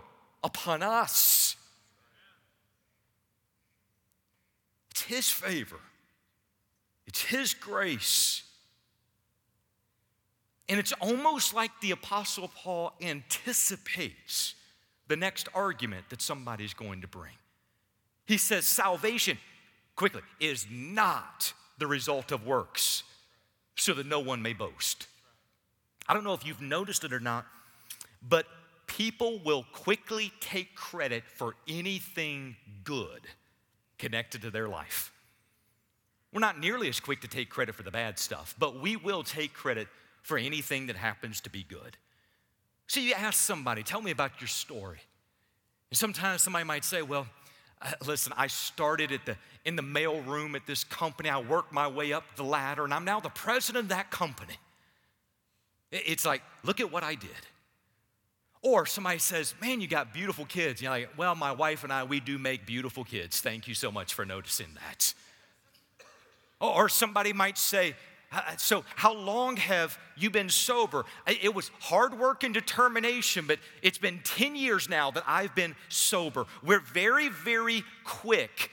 upon 0.44 0.82
us. 0.82 1.56
It's 4.90 5.04
His 5.04 5.30
favor, 5.30 5.80
it's 7.06 7.22
His 7.24 7.54
grace. 7.54 8.44
And 10.70 10.80
it's 10.80 10.94
almost 11.02 11.54
like 11.54 11.72
the 11.82 11.92
Apostle 11.92 12.50
Paul 12.56 12.94
anticipates 13.02 14.56
the 15.10 15.18
next 15.18 15.50
argument 15.54 16.06
that 16.12 16.22
somebody's 16.22 16.74
going 16.74 17.02
to 17.02 17.10
bring. 17.10 17.34
He 18.26 18.38
says, 18.38 18.66
Salvation 18.66 19.38
quickly, 20.02 20.24
is 20.40 20.66
not 20.72 21.54
the 21.78 21.86
result 21.86 22.32
of 22.32 22.44
works, 22.44 23.04
so 23.76 23.94
that 23.94 24.08
no 24.08 24.20
one 24.20 24.42
may 24.42 24.52
boast. 24.52 25.06
I 26.08 26.16
don't 26.16 26.24
know 26.24 26.34
if 26.34 26.44
you've 26.44 26.60
noticed 26.60 27.04
it 27.04 27.14
or 27.14 27.20
not, 27.20 27.46
but 28.28 28.48
people 28.88 29.40
will 29.46 29.64
quickly 29.72 30.32
take 30.40 30.74
credit 30.74 31.24
for 31.36 31.54
anything 31.68 32.56
good 32.84 33.28
connected 34.00 34.42
to 34.42 34.50
their 34.50 34.68
life. 34.68 35.12
We're 36.34 36.40
not 36.40 36.60
nearly 36.60 36.90
as 36.90 37.00
quick 37.00 37.22
to 37.22 37.28
take 37.28 37.52
credit 37.52 37.76
for 37.76 37.84
the 37.84 37.92
bad 37.92 38.18
stuff, 38.18 38.56
but 38.58 38.82
we 38.82 38.96
will 38.96 39.22
take 39.22 39.54
credit 39.54 39.88
for 40.24 40.40
anything 40.40 40.88
that 40.88 40.96
happens 40.96 41.42
to 41.42 41.52
be 41.52 41.62
good. 41.62 41.96
So 42.88 43.00
you 43.00 43.14
ask 43.14 43.40
somebody, 43.40 43.84
tell 43.84 44.02
me 44.02 44.10
about 44.10 44.42
your 44.42 44.48
story. 44.48 45.02
And 45.92 45.98
sometimes 46.00 46.42
somebody 46.42 46.66
might 46.66 46.86
say, 46.86 47.04
well, 47.04 47.28
listen, 48.06 48.34
I 48.38 48.48
started 48.48 49.12
at 49.12 49.26
the, 49.26 49.38
in 49.66 49.76
the 49.76 49.82
mail 49.82 50.22
room 50.22 50.56
at 50.56 50.66
this 50.66 50.84
company. 50.84 51.30
I 51.30 51.40
worked 51.40 51.72
my 51.72 51.88
way 51.88 52.14
up 52.14 52.24
the 52.36 52.44
ladder, 52.44 52.84
and 52.84 52.94
I'm 52.94 53.06
now 53.06 53.20
the 53.20 53.30
president 53.30 53.84
of 53.84 53.90
that 53.90 54.12
company. 54.12 54.58
It's 55.92 56.26
like, 56.26 56.42
look 56.64 56.80
at 56.80 56.92
what 56.92 57.04
I 57.04 57.16
did. 57.16 57.30
Or 58.62 58.86
somebody 58.86 59.18
says, 59.18 59.56
Man, 59.60 59.82
you 59.82 59.88
got 59.88 60.14
beautiful 60.14 60.46
kids. 60.46 60.82
You're 60.82 60.92
like, 60.92 61.10
Well, 61.18 61.36
my 61.36 61.52
wife 61.52 61.84
and 61.84 61.92
I, 61.92 62.04
we 62.04 62.20
do 62.20 62.38
make 62.38 62.66
beautiful 62.66 63.04
kids. 63.04 63.42
Thank 63.42 63.68
you 63.68 63.74
so 63.74 63.92
much 63.92 64.14
for 64.14 64.24
noticing 64.24 64.68
that. 64.76 65.14
Or 66.60 66.88
somebody 66.88 67.34
might 67.34 67.58
say, 67.58 67.96
Uh, 68.32 68.42
uh, 68.48 68.58
so, 68.58 68.84
how 68.96 69.14
long 69.14 69.58
have 69.58 69.98
you 70.16 70.30
been 70.30 70.50
sober? 70.50 71.06
It 71.28 71.54
was 71.54 71.72
hard 71.80 72.18
work 72.18 72.44
and 72.44 72.54
determination, 72.54 73.46
but 73.48 73.60
it's 73.82 73.98
been 73.98 74.22
10 74.24 74.56
years 74.56 74.88
now 74.88 75.12
that 75.12 75.24
I've 75.28 75.54
been 75.56 75.76
sober. 75.90 76.46
We're 76.64 76.80
very, 76.80 77.30
very 77.30 77.84
quick 78.04 78.72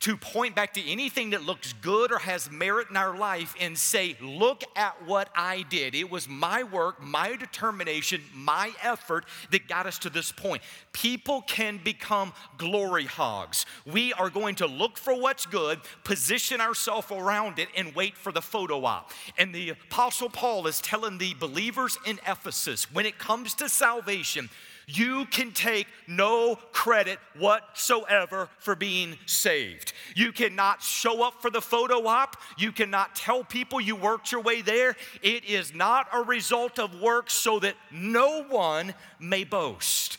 to 0.00 0.16
point 0.16 0.54
back 0.54 0.72
to 0.74 0.90
anything 0.90 1.30
that 1.30 1.44
looks 1.44 1.74
good 1.74 2.10
or 2.10 2.18
has 2.18 2.50
merit 2.50 2.88
in 2.88 2.96
our 2.96 3.16
life 3.16 3.54
and 3.60 3.76
say, 3.76 4.16
Look 4.20 4.64
at 4.74 5.06
what 5.06 5.28
I 5.36 5.62
did. 5.68 5.94
It 5.94 6.10
was 6.10 6.26
my 6.26 6.62
work, 6.62 7.02
my 7.02 7.36
determination, 7.36 8.22
my 8.34 8.72
effort 8.82 9.26
that 9.50 9.68
got 9.68 9.86
us 9.86 9.98
to 9.98 10.10
this 10.10 10.32
point. 10.32 10.62
People 10.92 11.42
can 11.42 11.78
become 11.84 12.32
glory 12.56 13.04
hogs. 13.04 13.66
We 13.84 14.14
are 14.14 14.30
going 14.30 14.54
to 14.56 14.66
look 14.66 14.96
for 14.96 15.14
what's 15.14 15.44
good, 15.44 15.80
position 16.02 16.60
ourselves 16.60 17.10
around 17.10 17.58
it, 17.58 17.68
and 17.76 17.94
wait 17.94 18.16
for 18.16 18.32
the 18.32 18.42
photo 18.42 18.84
op. 18.84 19.10
And 19.38 19.54
the 19.54 19.70
Apostle 19.70 20.30
Paul 20.30 20.66
is 20.66 20.80
telling 20.80 21.18
the 21.18 21.34
believers 21.34 21.98
in 22.06 22.18
Ephesus 22.26 22.90
when 22.92 23.04
it 23.04 23.18
comes 23.18 23.54
to 23.54 23.68
salvation, 23.68 24.48
you 24.86 25.26
can 25.26 25.52
take 25.52 25.86
no 26.06 26.56
credit 26.72 27.18
whatsoever 27.36 28.48
for 28.58 28.74
being 28.74 29.16
saved. 29.26 29.92
You 30.14 30.32
cannot 30.32 30.82
show 30.82 31.22
up 31.22 31.40
for 31.42 31.50
the 31.50 31.60
photo 31.60 32.06
op. 32.06 32.36
You 32.58 32.72
cannot 32.72 33.14
tell 33.14 33.44
people 33.44 33.80
you 33.80 33.96
worked 33.96 34.32
your 34.32 34.40
way 34.40 34.62
there. 34.62 34.96
It 35.22 35.44
is 35.44 35.74
not 35.74 36.08
a 36.12 36.22
result 36.22 36.78
of 36.78 37.00
work 37.00 37.30
so 37.30 37.58
that 37.60 37.76
no 37.90 38.44
one 38.44 38.94
may 39.18 39.44
boast. 39.44 40.18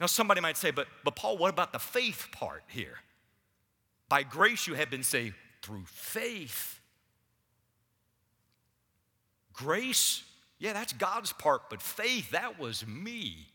Now, 0.00 0.06
somebody 0.06 0.40
might 0.40 0.56
say, 0.56 0.70
but, 0.70 0.86
but 1.04 1.14
Paul, 1.14 1.36
what 1.36 1.50
about 1.50 1.72
the 1.72 1.78
faith 1.78 2.28
part 2.32 2.64
here? 2.68 2.98
By 4.08 4.22
grace 4.22 4.66
you 4.66 4.74
have 4.74 4.90
been 4.90 5.02
saved 5.02 5.36
through 5.62 5.84
faith. 5.86 6.80
Grace, 9.52 10.24
yeah, 10.58 10.72
that's 10.72 10.94
God's 10.94 11.32
part, 11.32 11.68
but 11.68 11.82
faith, 11.82 12.30
that 12.30 12.58
was 12.58 12.86
me. 12.86 13.46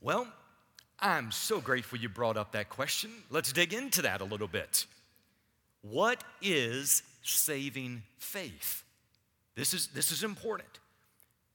Well, 0.00 0.26
I'm 0.98 1.30
so 1.30 1.60
grateful 1.60 1.98
you 1.98 2.08
brought 2.08 2.36
up 2.36 2.52
that 2.52 2.68
question. 2.68 3.10
Let's 3.30 3.52
dig 3.52 3.72
into 3.72 4.02
that 4.02 4.20
a 4.20 4.24
little 4.24 4.48
bit. 4.48 4.86
What 5.82 6.24
is 6.42 7.02
saving 7.22 8.02
faith? 8.18 8.82
This 9.56 9.74
is, 9.74 9.88
this 9.88 10.10
is 10.12 10.22
important. 10.22 10.68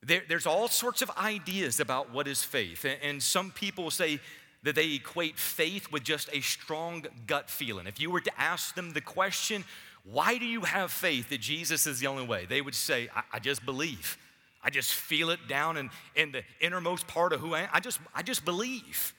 There, 0.03 0.21
there's 0.27 0.45
all 0.45 0.67
sorts 0.67 1.01
of 1.01 1.09
ideas 1.17 1.79
about 1.79 2.11
what 2.11 2.27
is 2.27 2.43
faith, 2.43 2.85
and, 2.85 2.97
and 3.01 3.23
some 3.23 3.51
people 3.51 3.89
say 3.89 4.19
that 4.61 4.75
they 4.75 4.93
equate 4.93 5.37
faith 5.37 5.91
with 5.91 6.03
just 6.03 6.29
a 6.33 6.41
strong 6.41 7.05
gut 7.27 7.49
feeling. 7.49 7.87
If 7.87 7.99
you 7.99 8.09
were 8.11 8.21
to 8.21 8.41
ask 8.41 8.75
them 8.75 8.93
the 8.93 9.01
question, 9.01 9.63
why 10.03 10.37
do 10.37 10.45
you 10.45 10.61
have 10.61 10.91
faith 10.91 11.29
that 11.29 11.41
Jesus 11.41 11.87
is 11.87 11.99
the 11.99 12.07
only 12.07 12.25
way? 12.25 12.45
They 12.45 12.61
would 12.61 12.75
say, 12.75 13.09
I, 13.15 13.23
I 13.33 13.39
just 13.39 13.65
believe. 13.65 14.17
I 14.65 14.71
just 14.71 14.91
feel 14.93 15.29
it 15.29 15.47
down 15.47 15.77
in, 15.77 15.91
in 16.15 16.31
the 16.31 16.43
innermost 16.59 17.05
part 17.05 17.31
of 17.33 17.39
who 17.39 17.53
I 17.53 17.61
am. 17.61 17.69
I 17.71 17.79
just, 17.79 17.99
I 18.15 18.23
just 18.23 18.43
believe. 18.43 19.13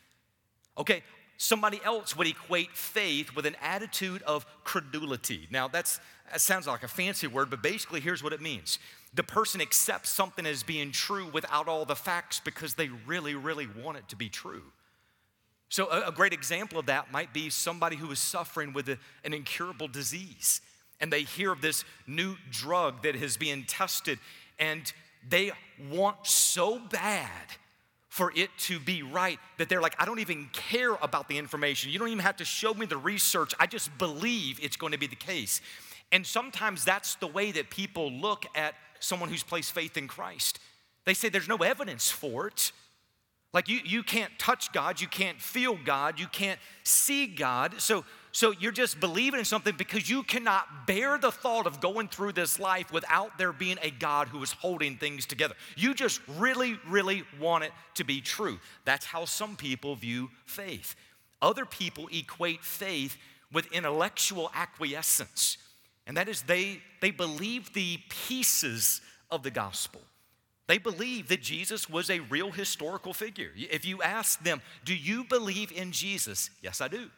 Okay, 0.77 1.05
somebody 1.37 1.81
else 1.85 2.17
would 2.17 2.27
equate 2.27 2.73
faith 2.73 3.35
with 3.37 3.47
an 3.47 3.57
attitude 3.63 4.23
of 4.23 4.45
credulity. 4.65 5.47
Now, 5.51 5.69
that's, 5.69 6.01
that 6.33 6.41
sounds 6.41 6.67
like 6.67 6.83
a 6.83 6.89
fancy 6.89 7.29
word, 7.29 7.49
but 7.49 7.63
basically, 7.63 8.01
here's 8.01 8.25
what 8.25 8.33
it 8.33 8.41
means 8.41 8.81
the 9.15 9.23
person 9.23 9.61
accepts 9.61 10.11
something 10.11 10.45
as 10.45 10.63
being 10.63 10.91
true 10.91 11.31
without 11.33 11.69
all 11.69 11.85
the 11.85 11.97
facts 11.97 12.41
because 12.45 12.75
they 12.75 12.89
really, 13.07 13.35
really 13.35 13.69
want 13.83 13.97
it 13.97 14.07
to 14.09 14.17
be 14.17 14.29
true. 14.29 14.63
So, 15.69 15.89
a, 15.91 16.09
a 16.09 16.13
great 16.13 16.33
example 16.33 16.79
of 16.79 16.87
that 16.87 17.13
might 17.13 17.33
be 17.33 17.51
somebody 17.51 17.97
who 17.97 18.11
is 18.11 18.19
suffering 18.19 18.73
with 18.73 18.89
a, 18.89 18.99
an 19.25 19.33
incurable 19.33 19.87
disease, 19.89 20.61
and 21.01 21.13
they 21.13 21.23
hear 21.23 21.53
of 21.53 21.61
this 21.61 21.85
new 22.07 22.37
drug 22.51 23.05
that 23.05 23.15
is 23.15 23.37
being 23.37 23.65
tested, 23.65 24.19
and 24.59 24.93
they 25.29 25.53
want 25.91 26.27
so 26.27 26.79
bad 26.79 27.31
for 28.09 28.33
it 28.35 28.49
to 28.57 28.79
be 28.81 29.03
right 29.03 29.39
that 29.59 29.69
they're 29.69 29.83
like, 29.83 29.95
I 29.99 30.07
don't 30.07 30.21
even 30.21 30.49
care 30.53 30.95
about 31.03 31.29
the 31.29 31.37
information. 31.37 31.91
You 31.91 31.99
don't 31.99 32.09
even 32.09 32.21
have 32.21 32.37
to 32.37 32.47
show 32.47 32.73
me 32.73 32.87
the 32.87 32.97
research. 32.97 33.53
I 33.61 33.67
just 33.67 33.97
believe 33.99 34.59
it's 34.63 34.77
going 34.77 34.93
to 34.93 34.99
be 34.99 35.07
the 35.07 35.17
case. 35.17 35.61
And 36.13 36.27
sometimes 36.27 36.85
that's 36.85 37.17
the 37.17 37.27
way 37.27 37.53
that 37.53 37.69
people 37.69 38.11
look 38.11 38.47
at 38.55 38.75
someone 39.01 39.29
who's 39.29 39.43
placed 39.43 39.73
faith 39.73 39.97
in 39.97 40.09
Christ. 40.09 40.59
They 41.05 41.15
say 41.15 41.29
there's 41.29 41.49
no 41.49 41.59
evidence 41.59 42.11
for 42.11 42.47
it. 42.47 42.73
Like 43.53 43.69
you, 43.69 43.81
you 43.85 44.03
can't 44.03 44.33
touch 44.39 44.73
God, 44.73 45.01
you 45.01 45.09
can't 45.09 45.41
feel 45.41 45.79
God, 45.83 46.19
you 46.21 46.27
can't 46.27 46.61
see 46.85 47.27
God. 47.27 47.81
So, 47.81 48.05
so 48.37 48.51
you're 48.51 48.71
just 48.71 49.01
believing 49.01 49.39
in 49.39 49.47
something 49.47 49.75
because 49.79 50.11
you 50.11 50.23
cannot 50.23 50.87
bear 50.87 51.17
the 51.17 51.33
thought 51.33 51.67
of 51.67 51.81
going 51.81 52.07
through 52.07 52.33
this 52.33 52.61
life 52.61 52.93
without 52.93 53.39
there 53.39 53.51
being 53.51 53.79
a 53.81 53.91
God 53.91 54.29
who 54.29 54.43
is 54.43 54.53
holding 54.53 54.99
things 54.99 55.25
together. 55.25 55.55
You 55.75 55.95
just 55.95 56.21
really, 56.37 56.79
really 56.87 57.23
want 57.41 57.65
it 57.65 57.73
to 57.95 58.05
be 58.05 58.21
true. 58.21 58.59
That's 58.85 59.07
how 59.07 59.25
some 59.25 59.57
people 59.57 59.97
view 59.97 60.29
faith. 60.45 60.97
Other 61.41 61.65
people 61.65 62.11
equate 62.13 62.63
faith 62.63 63.17
with 63.55 63.73
intellectual 63.73 64.51
acquiescence, 64.55 65.57
and 66.07 66.15
that 66.19 66.29
is 66.29 66.43
they, 66.43 66.83
they 67.01 67.13
believe 67.13 67.73
the 67.73 68.01
pieces 68.11 69.01
of 69.31 69.45
the 69.45 69.51
gospel. 69.51 70.03
They 70.67 70.77
believe 70.77 71.29
that 71.29 71.41
Jesus 71.41 71.89
was 71.89 72.11
a 72.11 72.21
real 72.21 72.51
historical 72.51 73.15
figure. 73.15 73.53
If 73.57 73.87
you 73.87 74.03
ask 74.03 74.45
them, 74.45 74.61
Do 74.85 74.95
you 74.95 75.25
believe 75.25 75.73
in 75.73 75.91
Jesus? 75.91 76.51
Yes, 76.61 76.83
I 76.83 76.89
do. 76.89 77.09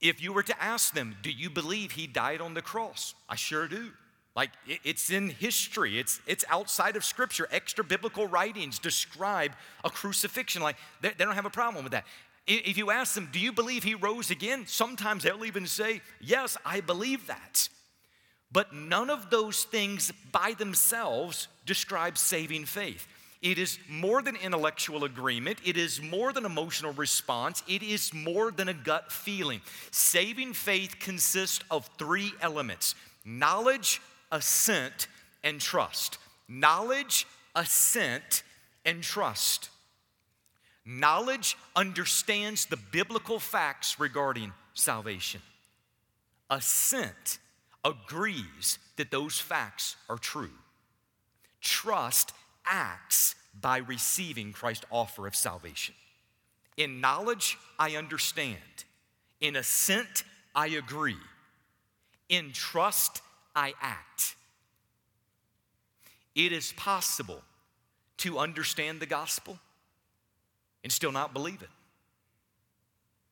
If 0.00 0.22
you 0.22 0.32
were 0.32 0.42
to 0.42 0.62
ask 0.62 0.94
them, 0.94 1.16
Do 1.22 1.30
you 1.30 1.50
believe 1.50 1.92
he 1.92 2.06
died 2.06 2.40
on 2.40 2.54
the 2.54 2.62
cross? 2.62 3.14
I 3.28 3.36
sure 3.36 3.68
do. 3.68 3.90
Like 4.36 4.50
it's 4.66 5.10
in 5.10 5.30
history, 5.30 5.98
it's, 5.98 6.20
it's 6.26 6.44
outside 6.48 6.96
of 6.96 7.04
scripture. 7.04 7.48
Extra 7.50 7.82
biblical 7.82 8.26
writings 8.26 8.78
describe 8.78 9.52
a 9.84 9.90
crucifixion. 9.90 10.62
Like 10.62 10.76
they, 11.00 11.10
they 11.10 11.24
don't 11.24 11.34
have 11.34 11.46
a 11.46 11.50
problem 11.50 11.84
with 11.84 11.92
that. 11.92 12.06
If 12.46 12.78
you 12.78 12.90
ask 12.90 13.14
them, 13.14 13.28
Do 13.32 13.38
you 13.38 13.52
believe 13.52 13.82
he 13.82 13.94
rose 13.94 14.30
again? 14.30 14.66
Sometimes 14.66 15.24
they'll 15.24 15.44
even 15.44 15.66
say, 15.66 16.00
Yes, 16.20 16.56
I 16.64 16.80
believe 16.80 17.26
that. 17.26 17.68
But 18.52 18.74
none 18.74 19.10
of 19.10 19.30
those 19.30 19.64
things 19.64 20.12
by 20.32 20.54
themselves 20.58 21.48
describe 21.66 22.18
saving 22.18 22.64
faith. 22.64 23.06
It 23.42 23.58
is 23.58 23.78
more 23.88 24.20
than 24.20 24.36
intellectual 24.36 25.04
agreement. 25.04 25.58
It 25.64 25.78
is 25.78 26.00
more 26.02 26.32
than 26.32 26.44
emotional 26.44 26.92
response. 26.92 27.62
It 27.66 27.82
is 27.82 28.12
more 28.12 28.50
than 28.50 28.68
a 28.68 28.74
gut 28.74 29.10
feeling. 29.10 29.62
Saving 29.90 30.52
faith 30.52 30.96
consists 31.00 31.64
of 31.70 31.88
three 31.98 32.32
elements 32.42 32.94
knowledge, 33.24 34.02
assent, 34.30 35.08
and 35.42 35.60
trust. 35.60 36.18
Knowledge, 36.48 37.26
assent, 37.54 38.42
and 38.84 39.02
trust. 39.02 39.70
Knowledge 40.84 41.56
understands 41.76 42.66
the 42.66 42.76
biblical 42.76 43.38
facts 43.38 43.98
regarding 43.98 44.52
salvation. 44.74 45.40
Assent 46.50 47.38
agrees 47.84 48.78
that 48.96 49.10
those 49.10 49.38
facts 49.38 49.96
are 50.08 50.18
true. 50.18 50.50
Trust 51.60 52.32
acts 52.70 53.34
by 53.60 53.78
receiving 53.78 54.52
Christ's 54.52 54.86
offer 54.90 55.26
of 55.26 55.34
salvation. 55.34 55.94
In 56.76 57.00
knowledge, 57.00 57.58
I 57.78 57.96
understand. 57.96 58.56
In 59.40 59.56
assent, 59.56 60.24
I 60.54 60.68
agree. 60.68 61.18
In 62.28 62.52
trust, 62.52 63.20
I 63.54 63.74
act. 63.82 64.36
It 66.34 66.52
is 66.52 66.72
possible 66.72 67.42
to 68.18 68.38
understand 68.38 69.00
the 69.00 69.06
gospel 69.06 69.58
and 70.84 70.92
still 70.92 71.12
not 71.12 71.34
believe 71.34 71.62
it. 71.62 71.68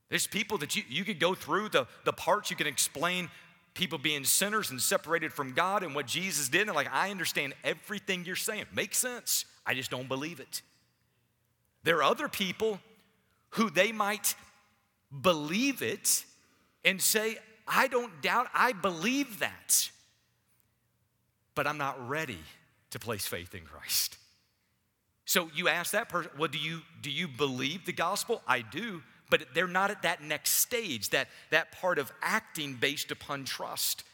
There's 0.09 0.27
people 0.27 0.59
that 0.59 0.74
you, 0.74 0.83
you 0.88 1.05
could 1.05 1.20
go 1.20 1.35
through 1.35 1.68
the, 1.68 1.87
the 2.05 2.12
parts, 2.12 2.51
you 2.51 2.57
can 2.57 2.66
explain 2.66 3.31
people 3.79 3.99
being 3.99 4.25
sinners 4.25 4.71
and 4.73 4.83
separated 4.83 5.33
from 5.33 5.53
God 5.53 5.85
and 5.85 5.95
what 5.95 6.05
Jesus 6.05 6.49
did. 6.49 6.67
And 6.67 6.75
like, 6.75 6.93
I 6.93 7.11
understand 7.11 7.55
everything 7.62 8.25
you're 8.25 8.35
saying. 8.35 8.64
Makes 8.75 8.99
sense. 8.99 9.45
I 9.64 9.75
just 9.75 9.88
don't 9.91 10.09
believe 10.09 10.41
it. 10.41 10.62
There 11.85 11.99
are 11.99 12.03
other 12.03 12.29
people 12.29 12.81
who 13.51 13.71
they 13.71 13.93
might 13.93 14.35
believe 15.23 15.81
it 15.81 16.25
and 16.85 17.01
say, 17.01 17.38
I 17.69 17.87
don't 17.87 18.21
doubt, 18.21 18.49
I 18.53 18.73
believe 18.73 19.38
that. 19.38 19.91
But 21.55 21.69
I'm 21.69 21.79
not 21.79 22.09
ready 22.09 22.41
to 22.91 22.99
place 22.99 23.27
faith 23.27 23.55
in 23.55 23.62
Christ. 23.62 24.19
So 25.25 25.51
you 25.55 25.69
ask 25.69 25.93
that 25.93 26.09
person, 26.09 26.33
well, 26.37 26.49
do 26.49 26.59
you 26.59 26.81
do 27.01 27.11
you 27.11 27.29
believe 27.29 27.85
the 27.85 27.93
gospel? 27.93 28.43
I 28.47 28.62
do 28.62 29.03
but 29.31 29.47
they're 29.55 29.67
not 29.67 29.91
at 29.91 30.03
that 30.03 30.23
next 30.23 30.51
stage, 30.51 31.11
that, 31.11 31.29
that 31.51 31.73
part 31.73 31.99
of 31.99 32.12
acting 32.23 32.75
based 32.75 33.11
upon 33.11 33.45
trust. 33.45 34.05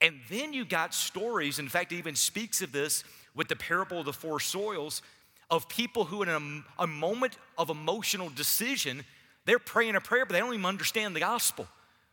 And 0.00 0.16
then 0.30 0.52
you 0.52 0.64
got 0.64 0.94
stories, 0.94 1.58
in 1.58 1.68
fact, 1.68 1.92
it 1.92 1.96
even 1.96 2.14
speaks 2.14 2.62
of 2.62 2.72
this 2.72 3.04
with 3.34 3.48
the 3.48 3.56
parable 3.56 4.00
of 4.00 4.06
the 4.06 4.12
four 4.12 4.40
soils, 4.40 5.02
of 5.50 5.68
people 5.68 6.04
who, 6.04 6.22
in 6.22 6.28
a, 6.28 6.82
a 6.82 6.86
moment 6.86 7.36
of 7.58 7.70
emotional 7.70 8.30
decision, 8.30 9.04
they're 9.44 9.58
praying 9.58 9.96
a 9.96 10.00
prayer, 10.00 10.24
but 10.24 10.32
they 10.32 10.38
don't 10.38 10.54
even 10.54 10.64
understand 10.64 11.14
the 11.14 11.20
gospel. 11.20 11.66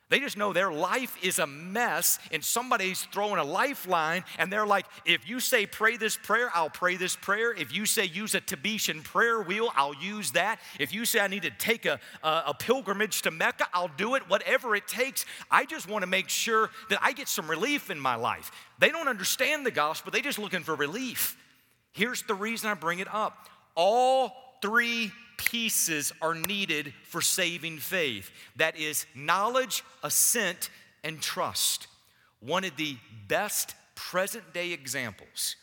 They 0.09 0.21
just 0.21 0.37
know 0.37 0.53
their 0.53 0.71
life 0.71 1.17
is 1.21 1.37
a 1.37 1.45
mess 1.45 2.17
and 2.31 2.41
somebody's 2.41 3.01
throwing 3.11 3.39
a 3.39 3.43
lifeline 3.43 4.23
and 4.37 4.51
they're 4.51 4.65
like, 4.65 4.85
if 5.05 5.27
you 5.27 5.41
say 5.41 5.65
pray 5.65 5.97
this 5.97 6.15
prayer, 6.15 6.49
I'll 6.53 6.69
pray 6.69 6.95
this 6.95 7.17
prayer. 7.17 7.53
If 7.53 7.75
you 7.75 7.85
say 7.85 8.05
use 8.05 8.33
a 8.33 8.39
Tibetan 8.39 9.01
prayer 9.01 9.41
wheel, 9.41 9.69
I'll 9.75 9.95
use 9.95 10.31
that. 10.31 10.59
If 10.79 10.93
you 10.93 11.03
say 11.03 11.19
I 11.19 11.27
need 11.27 11.43
to 11.43 11.49
take 11.49 11.85
a, 11.85 11.99
a, 12.23 12.43
a 12.47 12.53
pilgrimage 12.53 13.21
to 13.23 13.31
Mecca, 13.31 13.67
I'll 13.73 13.91
do 13.97 14.15
it, 14.15 14.23
whatever 14.29 14.77
it 14.77 14.87
takes. 14.87 15.25
I 15.51 15.65
just 15.65 15.89
want 15.89 16.03
to 16.03 16.07
make 16.07 16.29
sure 16.29 16.69
that 16.89 16.99
I 17.01 17.11
get 17.11 17.27
some 17.27 17.49
relief 17.49 17.89
in 17.89 17.99
my 17.99 18.15
life. 18.15 18.49
They 18.79 18.89
don't 18.89 19.09
understand 19.09 19.65
the 19.65 19.71
gospel, 19.71 20.11
they're 20.11 20.21
just 20.21 20.39
looking 20.39 20.63
for 20.63 20.75
relief. 20.75 21.37
Here's 21.91 22.21
the 22.21 22.35
reason 22.35 22.69
I 22.69 22.75
bring 22.75 22.99
it 22.99 23.13
up. 23.13 23.49
All 23.75 24.31
three 24.61 25.11
pieces 25.37 26.11
are 26.21 26.35
needed 26.35 26.93
for 27.03 27.21
saving 27.21 27.77
faith 27.77 28.29
that 28.55 28.77
is, 28.77 29.05
knowledge, 29.15 29.83
assent, 30.03 30.69
and 31.03 31.21
trust. 31.21 31.87
One 32.39 32.63
of 32.63 32.75
the 32.75 32.97
best 33.27 33.75
present 33.95 34.53
day 34.53 34.73
examples 34.73 35.55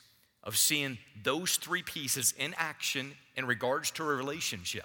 of 0.42 0.56
seeing 0.56 0.98
those 1.22 1.56
three 1.56 1.82
pieces 1.82 2.34
in 2.38 2.54
action 2.56 3.14
in 3.36 3.46
regards 3.46 3.90
to 3.92 4.02
a 4.02 4.14
relationship 4.14 4.84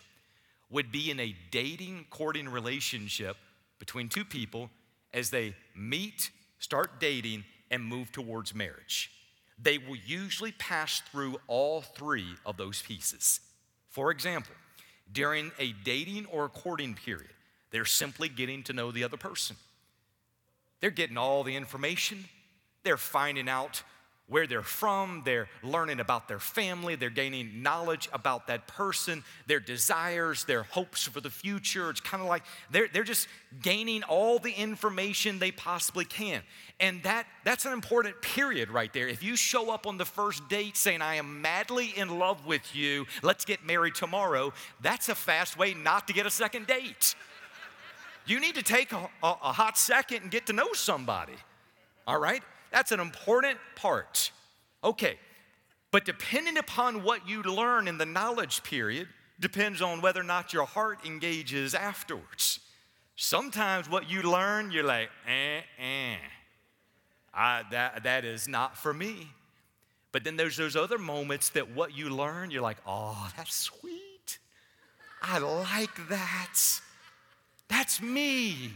would 0.69 0.91
be 0.91 1.12
in 1.12 1.19
a 1.19 1.36
dating, 1.52 2.06
courting 2.10 2.47
relationship 2.47 3.38
between 3.80 4.10
two 4.10 4.25
people 4.25 4.69
as 5.13 5.30
they 5.30 5.56
meet, 5.75 6.30
start 6.60 6.99
dating, 6.99 7.43
and 7.71 7.84
move 7.84 8.12
towards 8.12 8.54
marriage. 8.54 9.12
They 9.62 9.78
will 9.78 9.95
usually 9.95 10.52
pass 10.54 11.02
through 11.12 11.38
all 11.47 11.82
three 11.82 12.28
of 12.45 12.58
those 12.58 12.82
pieces. 12.82 13.41
For 13.89 14.12
example, 14.12 14.54
during 15.12 15.52
a 15.60 15.74
dating 15.84 16.26
or 16.28 16.50
courting 16.50 16.93
period. 16.93 17.32
They're 17.72 17.86
simply 17.86 18.30
getting 18.30 18.63
to 18.63 18.74
know 18.74 18.91
the 18.91 19.04
other 19.04 19.17
person. 19.17 19.56
They're 20.80 20.89
getting 20.91 21.17
all 21.17 21.43
the 21.43 21.56
information, 21.56 22.26
they're 22.84 22.98
finding 22.98 23.50
out 23.50 23.84
where 24.30 24.46
they're 24.46 24.62
from, 24.62 25.24
they're 25.26 25.50
learning 25.63 26.00
about 26.00 26.28
their 26.28 26.39
family, 26.39 26.96
they're 26.96 27.10
gaining 27.10 27.63
knowledge 27.63 28.08
about 28.13 28.46
that 28.48 28.68
person, 28.68 29.24
their 29.48 29.60
desires, 29.60 30.46
their 30.46 30.63
hopes 30.63 31.04
for 31.04 31.20
the 31.20 31.32
future. 31.32 31.89
It's 31.89 32.00
kind 32.00 32.22
of 32.22 32.30
like 32.30 32.44
they're, 32.70 32.88
they're 32.94 33.04
just 33.04 33.28
gaining 33.62 34.04
all 34.04 34.38
the 34.38 34.52
information 34.52 35.39
they 35.39 35.52
possibly 35.52 36.06
can. 36.06 36.44
And 36.80 37.02
that, 37.04 37.26
that's 37.44 37.65
an 37.65 37.74
important 37.74 38.22
period 38.22 38.70
right 38.70 38.94
there. 38.94 39.08
If 39.08 39.24
you 39.24 39.36
show 39.36 39.72
up 39.72 39.88
on 39.88 39.98
the 39.98 40.06
first 40.06 40.48
date 40.48 40.78
saying, 40.78 41.02
I 41.02 41.15
am 41.15 41.42
madly 41.42 41.92
in 41.98 42.20
love 42.20 42.46
with 42.46 42.76
you, 42.76 43.08
let's 43.24 43.46
get 43.46 43.65
married 43.65 43.96
tomorrow, 43.96 44.54
that's 44.80 45.10
a 45.10 45.15
fast 45.15 45.58
way 45.58 45.74
not 45.74 46.08
to 46.08 46.13
get 46.13 46.28
a 46.28 46.32
second 46.32 46.68
date. 46.68 47.15
You 48.28 48.39
need 48.39 48.54
to 48.56 48.63
take 48.63 48.92
a, 48.92 49.10
a, 49.24 49.28
a 49.28 49.52
hot 49.52 49.76
second 49.76 50.22
and 50.22 50.30
get 50.30 50.46
to 50.46 50.54
know 50.54 50.72
somebody, 50.74 51.34
all 52.06 52.20
right? 52.20 52.44
That's 52.71 52.91
an 52.91 52.99
important 52.99 53.58
part. 53.75 54.32
Okay, 54.84 55.17
but 55.91 56.05
depending 56.05 56.58
upon 56.58 57.03
what 57.03 57.27
you 57.27 57.41
learn 57.43 57.88
in 57.88 57.97
the 57.97 58.05
knowledge 58.05 58.63
period, 58.63 59.08
depends 59.39 59.82
on 59.82 60.01
whether 60.01 60.21
or 60.21 60.23
not 60.23 60.53
your 60.53 60.65
heart 60.65 60.99
engages 61.05 61.73
afterwards. 61.73 62.60
Sometimes 63.15 63.89
what 63.89 64.10
you 64.10 64.21
learn, 64.21 64.71
you're 64.71 64.84
like, 64.84 65.10
eh, 65.27 65.62
eh. 65.77 66.15
I, 67.34 67.63
that, 67.71 68.03
that 68.03 68.25
is 68.25 68.47
not 68.47 68.77
for 68.77 68.93
me. 68.93 69.27
But 70.12 70.23
then 70.23 70.38
there's 70.38 70.58
those 70.58 70.75
other 70.75 70.97
moments 70.97 71.49
that 71.49 71.75
what 71.75 71.95
you 71.95 72.10
learn, 72.10 72.49
you're 72.49 72.62
like, 72.62 72.77
oh, 72.88 73.29
that's 73.38 73.53
sweet. 73.53 74.39
I 75.21 75.39
like 75.39 76.10
that. 76.10 76.60
That's 77.67 78.01
me. 78.01 78.71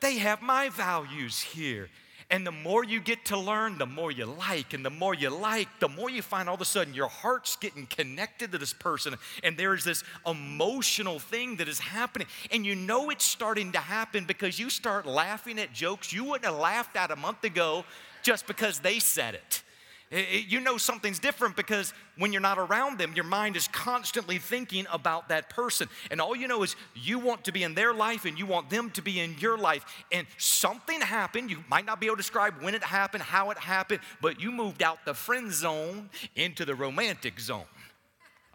They 0.00 0.18
have 0.18 0.42
my 0.42 0.68
values 0.68 1.40
here. 1.40 1.88
And 2.30 2.46
the 2.46 2.52
more 2.52 2.84
you 2.84 3.00
get 3.00 3.24
to 3.26 3.36
learn, 3.36 3.76
the 3.78 3.86
more 3.86 4.12
you 4.12 4.24
like. 4.24 4.72
And 4.72 4.84
the 4.84 4.90
more 4.90 5.14
you 5.14 5.30
like, 5.30 5.68
the 5.80 5.88
more 5.88 6.08
you 6.08 6.22
find 6.22 6.48
all 6.48 6.54
of 6.54 6.60
a 6.60 6.64
sudden 6.64 6.94
your 6.94 7.08
heart's 7.08 7.56
getting 7.56 7.86
connected 7.86 8.52
to 8.52 8.58
this 8.58 8.72
person. 8.72 9.16
And 9.42 9.56
there's 9.56 9.82
this 9.82 10.04
emotional 10.24 11.18
thing 11.18 11.56
that 11.56 11.66
is 11.66 11.80
happening. 11.80 12.28
And 12.52 12.64
you 12.64 12.76
know 12.76 13.10
it's 13.10 13.24
starting 13.24 13.72
to 13.72 13.78
happen 13.78 14.26
because 14.26 14.60
you 14.60 14.70
start 14.70 15.06
laughing 15.06 15.58
at 15.58 15.72
jokes 15.72 16.12
you 16.12 16.24
wouldn't 16.24 16.44
have 16.44 16.56
laughed 16.56 16.96
at 16.96 17.10
a 17.10 17.16
month 17.16 17.42
ago 17.42 17.84
just 18.22 18.46
because 18.46 18.78
they 18.78 19.00
said 19.00 19.34
it. 19.34 19.62
You 20.10 20.58
know 20.58 20.76
something's 20.76 21.20
different 21.20 21.54
because 21.54 21.94
when 22.18 22.32
you're 22.32 22.40
not 22.40 22.58
around 22.58 22.98
them, 22.98 23.12
your 23.14 23.24
mind 23.24 23.54
is 23.54 23.68
constantly 23.68 24.38
thinking 24.38 24.84
about 24.92 25.28
that 25.28 25.48
person. 25.50 25.88
And 26.10 26.20
all 26.20 26.34
you 26.34 26.48
know 26.48 26.64
is 26.64 26.74
you 26.96 27.20
want 27.20 27.44
to 27.44 27.52
be 27.52 27.62
in 27.62 27.74
their 27.74 27.94
life 27.94 28.24
and 28.24 28.36
you 28.36 28.44
want 28.44 28.70
them 28.70 28.90
to 28.92 29.02
be 29.02 29.20
in 29.20 29.36
your 29.38 29.56
life. 29.56 29.84
And 30.10 30.26
something 30.36 31.00
happened. 31.00 31.48
You 31.48 31.62
might 31.68 31.86
not 31.86 32.00
be 32.00 32.06
able 32.06 32.16
to 32.16 32.22
describe 32.22 32.60
when 32.60 32.74
it 32.74 32.82
happened, 32.82 33.22
how 33.22 33.50
it 33.50 33.58
happened, 33.58 34.00
but 34.20 34.40
you 34.40 34.50
moved 34.50 34.82
out 34.82 34.98
the 35.04 35.14
friend 35.14 35.52
zone 35.52 36.10
into 36.34 36.64
the 36.64 36.74
romantic 36.74 37.38
zone. 37.38 37.66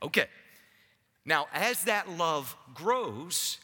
Okay. 0.03 0.27
Now, 1.23 1.47
as 1.53 1.85
that 1.85 2.09
love 2.09 2.53
grows, 2.73 3.59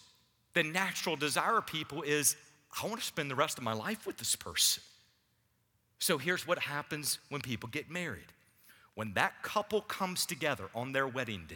the 0.53 0.63
natural 0.63 1.17
desire 1.17 1.57
of 1.57 1.67
people 1.67 2.03
is 2.03 2.37
I 2.81 2.87
want 2.87 3.01
to 3.01 3.05
spend 3.05 3.29
the 3.29 3.35
rest 3.35 3.57
of 3.57 3.65
my 3.65 3.73
life 3.73 4.07
with 4.07 4.15
this 4.15 4.37
person. 4.37 4.81
So 6.01 6.17
here's 6.17 6.47
what 6.47 6.57
happens 6.57 7.19
when 7.29 7.41
people 7.41 7.69
get 7.69 7.91
married. 7.91 8.33
When 8.95 9.13
that 9.13 9.43
couple 9.43 9.81
comes 9.81 10.25
together 10.25 10.65
on 10.73 10.93
their 10.93 11.07
wedding 11.07 11.45
day, 11.47 11.55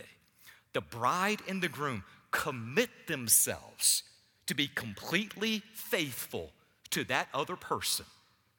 the 0.73 0.81
bride 0.81 1.41
and 1.49 1.63
the 1.63 1.67
groom 1.67 2.03
commit 2.29 2.89
themselves 3.07 4.03
to 4.45 4.53
be 4.53 4.67
completely 4.67 5.63
faithful 5.73 6.51
to 6.91 7.03
that 7.05 7.27
other 7.33 7.55
person 7.55 8.05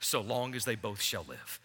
so 0.00 0.20
long 0.20 0.56
as 0.56 0.64
they 0.64 0.74
both 0.74 1.00
shall 1.00 1.24
live. 1.28 1.60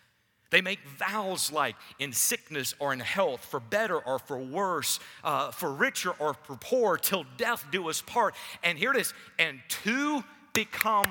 They 0.51 0.61
make 0.61 0.79
vows 0.99 1.51
like 1.51 1.75
in 1.97 2.13
sickness 2.13 2.75
or 2.77 2.93
in 2.93 2.99
health, 2.99 3.43
for 3.43 3.59
better 3.59 3.97
or 3.97 4.19
for 4.19 4.37
worse, 4.37 4.99
uh, 5.23 5.49
for 5.49 5.73
richer 5.73 6.11
or 6.19 6.35
for 6.35 6.57
poor, 6.57 6.95
till 6.95 7.25
death 7.37 7.65
do 7.71 7.89
us 7.89 8.01
part. 8.01 8.35
And 8.63 8.77
here 8.77 8.91
it 8.91 8.97
is, 8.97 9.13
and 9.39 9.61
two 9.67 10.23
become 10.53 11.07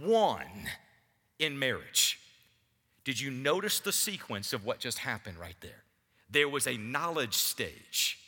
one 0.00 0.68
in 1.38 1.56
marriage. 1.56 2.18
Did 3.04 3.20
you 3.20 3.30
notice 3.30 3.80
the 3.80 3.92
sequence 3.92 4.52
of 4.52 4.64
what 4.64 4.78
just 4.78 4.98
happened 4.98 5.38
right 5.38 5.56
there? 5.60 5.82
There 6.30 6.48
was 6.48 6.66
a 6.66 6.76
knowledge 6.76 7.34
stage. 7.34 8.18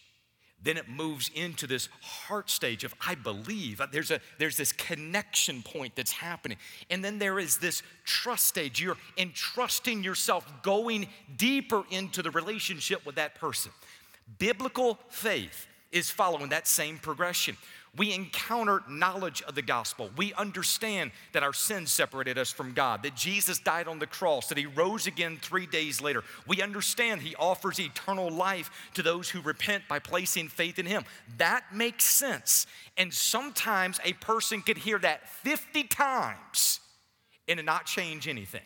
Then 0.62 0.76
it 0.78 0.88
moves 0.88 1.30
into 1.34 1.66
this 1.66 1.90
heart 2.00 2.48
stage 2.48 2.84
of 2.84 2.94
I 3.06 3.14
believe. 3.14 3.80
Uh, 3.80 3.86
there's, 3.92 4.10
a, 4.10 4.20
there's 4.38 4.56
this 4.56 4.72
connection 4.72 5.62
point 5.62 5.94
that's 5.94 6.12
happening. 6.12 6.56
And 6.90 7.04
then 7.04 7.18
there 7.18 7.38
is 7.38 7.58
this 7.58 7.82
trust 8.04 8.46
stage. 8.46 8.80
You're 8.80 8.96
entrusting 9.18 10.02
yourself, 10.02 10.50
going 10.62 11.08
deeper 11.36 11.84
into 11.90 12.22
the 12.22 12.30
relationship 12.30 13.04
with 13.04 13.16
that 13.16 13.34
person. 13.34 13.72
Biblical 14.38 14.98
faith 15.10 15.66
is 15.92 16.10
following 16.10 16.48
that 16.48 16.66
same 16.66 16.98
progression. 16.98 17.56
We 17.96 18.12
encounter 18.12 18.82
knowledge 18.88 19.42
of 19.42 19.54
the 19.54 19.62
gospel. 19.62 20.10
We 20.16 20.34
understand 20.34 21.12
that 21.32 21.44
our 21.44 21.52
sins 21.52 21.92
separated 21.92 22.38
us 22.38 22.50
from 22.50 22.72
God, 22.72 23.04
that 23.04 23.14
Jesus 23.14 23.60
died 23.60 23.86
on 23.86 24.00
the 24.00 24.06
cross, 24.06 24.48
that 24.48 24.58
he 24.58 24.66
rose 24.66 25.06
again 25.06 25.38
three 25.40 25.66
days 25.66 26.00
later. 26.00 26.24
We 26.46 26.60
understand 26.60 27.22
he 27.22 27.36
offers 27.36 27.78
eternal 27.78 28.30
life 28.30 28.70
to 28.94 29.02
those 29.02 29.30
who 29.30 29.40
repent 29.40 29.84
by 29.88 30.00
placing 30.00 30.48
faith 30.48 30.78
in 30.80 30.86
him. 30.86 31.04
That 31.38 31.64
makes 31.72 32.04
sense. 32.04 32.66
And 32.96 33.14
sometimes 33.14 34.00
a 34.04 34.14
person 34.14 34.60
could 34.60 34.78
hear 34.78 34.98
that 34.98 35.28
50 35.28 35.84
times 35.84 36.80
and 37.46 37.64
not 37.64 37.86
change 37.86 38.26
anything. 38.26 38.62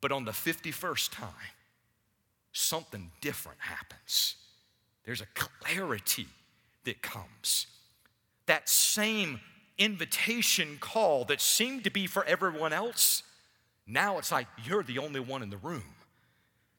But 0.00 0.10
on 0.10 0.24
the 0.24 0.32
51st 0.32 1.12
time, 1.12 1.30
something 2.52 3.12
different 3.20 3.60
happens. 3.60 4.34
There's 5.04 5.20
a 5.20 5.26
clarity 5.34 6.26
that 6.84 7.00
comes 7.00 7.66
that 8.46 8.68
same 8.68 9.40
invitation 9.78 10.78
call 10.80 11.24
that 11.26 11.40
seemed 11.40 11.84
to 11.84 11.90
be 11.90 12.06
for 12.06 12.24
everyone 12.24 12.72
else, 12.72 13.22
now 13.86 14.18
it's 14.18 14.32
like 14.32 14.46
you're 14.64 14.82
the 14.82 14.98
only 14.98 15.20
one 15.20 15.42
in 15.42 15.50
the 15.50 15.58
room. 15.58 15.84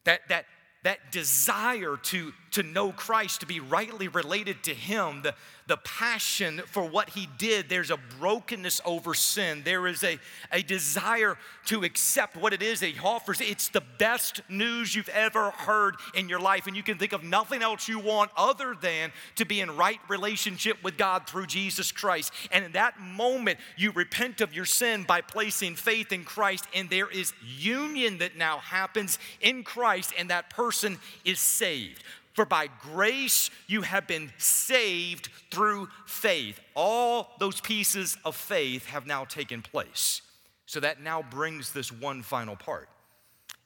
That, 0.04 0.20
that, 0.28 0.46
that 0.84 1.12
desire 1.12 1.96
to, 1.96 2.32
to 2.52 2.62
know 2.62 2.92
Christ, 2.92 3.40
to 3.40 3.46
be 3.46 3.60
rightly 3.60 4.08
related 4.08 4.62
to 4.64 4.74
Him, 4.74 5.22
the, 5.22 5.34
the 5.68 5.76
passion 5.76 6.62
for 6.66 6.82
what 6.82 7.10
he 7.10 7.28
did. 7.36 7.68
There's 7.68 7.90
a 7.90 7.98
brokenness 8.18 8.80
over 8.86 9.12
sin. 9.12 9.62
There 9.64 9.86
is 9.86 10.02
a, 10.02 10.18
a 10.50 10.62
desire 10.62 11.36
to 11.66 11.84
accept 11.84 12.36
what 12.36 12.54
it 12.54 12.62
is 12.62 12.80
that 12.80 12.86
he 12.86 12.98
offers. 12.98 13.40
It's 13.42 13.68
the 13.68 13.82
best 13.98 14.40
news 14.48 14.94
you've 14.94 15.10
ever 15.10 15.50
heard 15.50 15.96
in 16.14 16.28
your 16.28 16.40
life, 16.40 16.66
and 16.66 16.74
you 16.74 16.82
can 16.82 16.96
think 16.96 17.12
of 17.12 17.22
nothing 17.22 17.62
else 17.62 17.86
you 17.86 17.98
want 17.98 18.30
other 18.36 18.74
than 18.80 19.12
to 19.36 19.44
be 19.44 19.60
in 19.60 19.76
right 19.76 20.00
relationship 20.08 20.82
with 20.82 20.96
God 20.96 21.26
through 21.28 21.46
Jesus 21.46 21.92
Christ. 21.92 22.32
And 22.50 22.64
in 22.64 22.72
that 22.72 22.98
moment, 22.98 23.58
you 23.76 23.92
repent 23.92 24.40
of 24.40 24.54
your 24.54 24.64
sin 24.64 25.04
by 25.04 25.20
placing 25.20 25.74
faith 25.74 26.12
in 26.12 26.24
Christ, 26.24 26.64
and 26.74 26.88
there 26.88 27.10
is 27.10 27.34
union 27.46 28.18
that 28.18 28.38
now 28.38 28.58
happens 28.58 29.18
in 29.42 29.64
Christ, 29.64 30.14
and 30.18 30.30
that 30.30 30.48
person 30.48 30.98
is 31.26 31.40
saved. 31.40 32.02
For 32.38 32.44
by 32.44 32.68
grace 32.82 33.50
you 33.66 33.82
have 33.82 34.06
been 34.06 34.30
saved 34.38 35.28
through 35.50 35.88
faith. 36.06 36.60
All 36.76 37.32
those 37.40 37.60
pieces 37.60 38.16
of 38.24 38.36
faith 38.36 38.86
have 38.86 39.08
now 39.08 39.24
taken 39.24 39.60
place. 39.60 40.22
So 40.64 40.78
that 40.78 41.02
now 41.02 41.20
brings 41.20 41.72
this 41.72 41.90
one 41.90 42.22
final 42.22 42.54
part. 42.54 42.88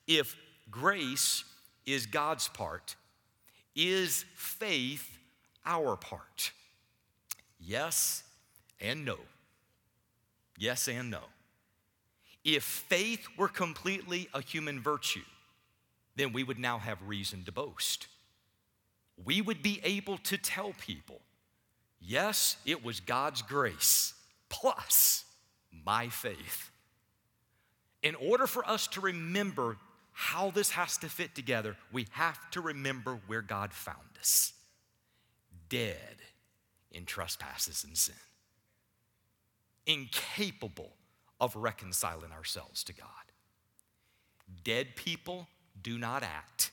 If 0.06 0.34
grace 0.70 1.44
is 1.84 2.06
God's 2.06 2.48
part, 2.48 2.96
is 3.76 4.24
faith 4.36 5.18
our 5.66 5.94
part? 5.94 6.52
Yes 7.60 8.22
and 8.80 9.04
no. 9.04 9.18
Yes 10.56 10.88
and 10.88 11.10
no. 11.10 11.24
If 12.42 12.64
faith 12.64 13.26
were 13.36 13.48
completely 13.48 14.30
a 14.32 14.40
human 14.40 14.80
virtue, 14.80 15.26
then 16.16 16.32
we 16.32 16.42
would 16.42 16.58
now 16.58 16.78
have 16.78 17.06
reason 17.06 17.44
to 17.44 17.52
boast 17.52 18.06
we 19.24 19.40
would 19.40 19.62
be 19.62 19.80
able 19.84 20.18
to 20.18 20.36
tell 20.36 20.72
people 20.78 21.20
yes, 22.00 22.56
it 22.66 22.84
was 22.84 23.00
God's 23.00 23.42
grace 23.42 24.14
plus 24.48 25.24
my 25.84 26.08
faith. 26.08 26.70
In 28.02 28.14
order 28.16 28.46
for 28.46 28.68
us 28.68 28.88
to 28.88 29.00
remember 29.00 29.76
how 30.12 30.50
this 30.50 30.70
has 30.70 30.98
to 30.98 31.08
fit 31.08 31.34
together, 31.34 31.76
we 31.92 32.06
have 32.10 32.50
to 32.50 32.60
remember 32.60 33.20
where 33.26 33.42
God 33.42 33.72
found 33.72 34.18
us 34.20 34.52
dead 35.68 36.16
in 36.90 37.06
trespasses 37.06 37.84
and 37.84 37.96
sin, 37.96 38.14
incapable 39.86 40.92
of 41.40 41.56
reconciling 41.56 42.30
ourselves 42.32 42.84
to 42.84 42.92
God. 42.92 43.08
Dead 44.64 44.96
people 44.96 45.48
do 45.80 45.96
not 45.96 46.22
act 46.22 46.72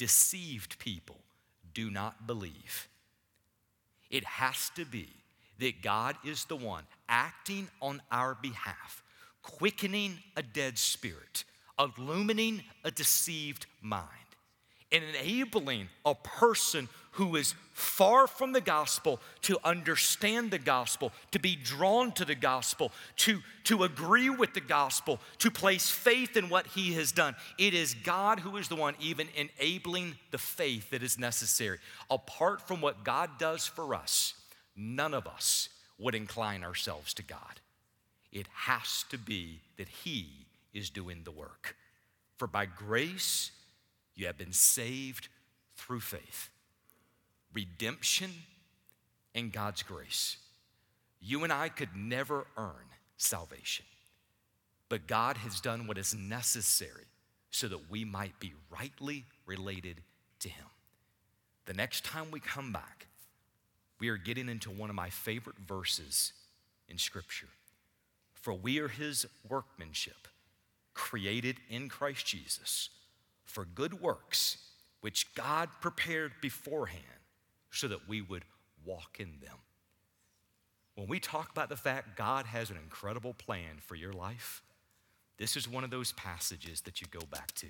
deceived 0.00 0.78
people 0.78 1.18
do 1.74 1.90
not 1.90 2.26
believe. 2.26 2.88
It 4.08 4.24
has 4.24 4.70
to 4.74 4.86
be 4.86 5.10
that 5.58 5.82
God 5.82 6.16
is 6.24 6.46
the 6.46 6.56
one 6.56 6.84
acting 7.06 7.68
on 7.82 8.00
our 8.10 8.34
behalf, 8.34 9.02
quickening 9.42 10.16
a 10.38 10.42
dead 10.42 10.78
spirit, 10.78 11.44
illumining 11.78 12.62
a 12.82 12.90
deceived 12.90 13.66
mind, 13.82 14.06
enabling 14.92 15.88
a 16.04 16.14
person 16.14 16.88
who 17.12 17.36
is 17.36 17.54
far 17.72 18.26
from 18.26 18.52
the 18.52 18.60
gospel 18.60 19.20
to 19.42 19.58
understand 19.64 20.50
the 20.50 20.58
gospel, 20.58 21.12
to 21.32 21.38
be 21.38 21.56
drawn 21.56 22.12
to 22.12 22.24
the 22.24 22.34
gospel, 22.34 22.92
to, 23.16 23.40
to 23.64 23.82
agree 23.82 24.30
with 24.30 24.54
the 24.54 24.60
gospel, 24.60 25.18
to 25.38 25.50
place 25.50 25.90
faith 25.90 26.36
in 26.36 26.48
what 26.48 26.66
he 26.68 26.92
has 26.94 27.10
done. 27.10 27.34
It 27.58 27.74
is 27.74 27.94
God 27.94 28.40
who 28.40 28.56
is 28.56 28.68
the 28.68 28.76
one 28.76 28.94
even 29.00 29.28
enabling 29.34 30.14
the 30.30 30.38
faith 30.38 30.90
that 30.90 31.02
is 31.02 31.18
necessary. 31.18 31.78
Apart 32.10 32.66
from 32.66 32.80
what 32.80 33.04
God 33.04 33.30
does 33.38 33.66
for 33.66 33.94
us, 33.94 34.34
none 34.76 35.14
of 35.14 35.26
us 35.26 35.68
would 35.98 36.14
incline 36.14 36.62
ourselves 36.62 37.12
to 37.14 37.22
God. 37.22 37.60
It 38.32 38.46
has 38.54 39.04
to 39.10 39.18
be 39.18 39.60
that 39.76 39.88
he 39.88 40.46
is 40.72 40.90
doing 40.90 41.22
the 41.24 41.32
work. 41.32 41.76
For 42.36 42.46
by 42.46 42.66
grace, 42.66 43.50
you 44.20 44.26
have 44.26 44.38
been 44.38 44.52
saved 44.52 45.28
through 45.76 46.00
faith 46.00 46.50
redemption 47.52 48.30
and 49.34 49.52
God's 49.52 49.82
grace. 49.82 50.36
You 51.20 51.42
and 51.42 51.52
I 51.52 51.68
could 51.68 51.96
never 51.96 52.46
earn 52.56 52.86
salvation, 53.16 53.84
but 54.88 55.08
God 55.08 55.36
has 55.38 55.60
done 55.60 55.86
what 55.86 55.98
is 55.98 56.14
necessary 56.14 57.06
so 57.50 57.66
that 57.66 57.90
we 57.90 58.04
might 58.04 58.38
be 58.38 58.52
rightly 58.70 59.24
related 59.46 60.00
to 60.40 60.48
Him. 60.48 60.66
The 61.66 61.74
next 61.74 62.04
time 62.04 62.30
we 62.30 62.38
come 62.38 62.72
back, 62.72 63.06
we 63.98 64.08
are 64.08 64.16
getting 64.16 64.48
into 64.48 64.70
one 64.70 64.90
of 64.90 64.96
my 64.96 65.10
favorite 65.10 65.58
verses 65.58 66.32
in 66.88 66.98
Scripture. 66.98 67.48
For 68.34 68.54
we 68.54 68.78
are 68.78 68.88
His 68.88 69.26
workmanship, 69.48 70.28
created 70.94 71.56
in 71.68 71.88
Christ 71.88 72.26
Jesus, 72.26 72.90
for 73.50 73.64
good 73.64 74.00
works, 74.00 74.56
which 75.00 75.34
God 75.34 75.68
prepared 75.80 76.32
beforehand 76.40 77.02
so 77.70 77.88
that 77.88 78.08
we 78.08 78.22
would 78.22 78.44
walk 78.84 79.18
in 79.18 79.34
them. 79.40 79.56
When 80.94 81.08
we 81.08 81.20
talk 81.20 81.50
about 81.50 81.68
the 81.68 81.76
fact 81.76 82.16
God 82.16 82.46
has 82.46 82.70
an 82.70 82.76
incredible 82.76 83.34
plan 83.34 83.78
for 83.80 83.94
your 83.94 84.12
life, 84.12 84.62
this 85.38 85.56
is 85.56 85.68
one 85.68 85.84
of 85.84 85.90
those 85.90 86.12
passages 86.12 86.82
that 86.82 87.00
you 87.00 87.06
go 87.10 87.24
back 87.30 87.52
to. 87.56 87.68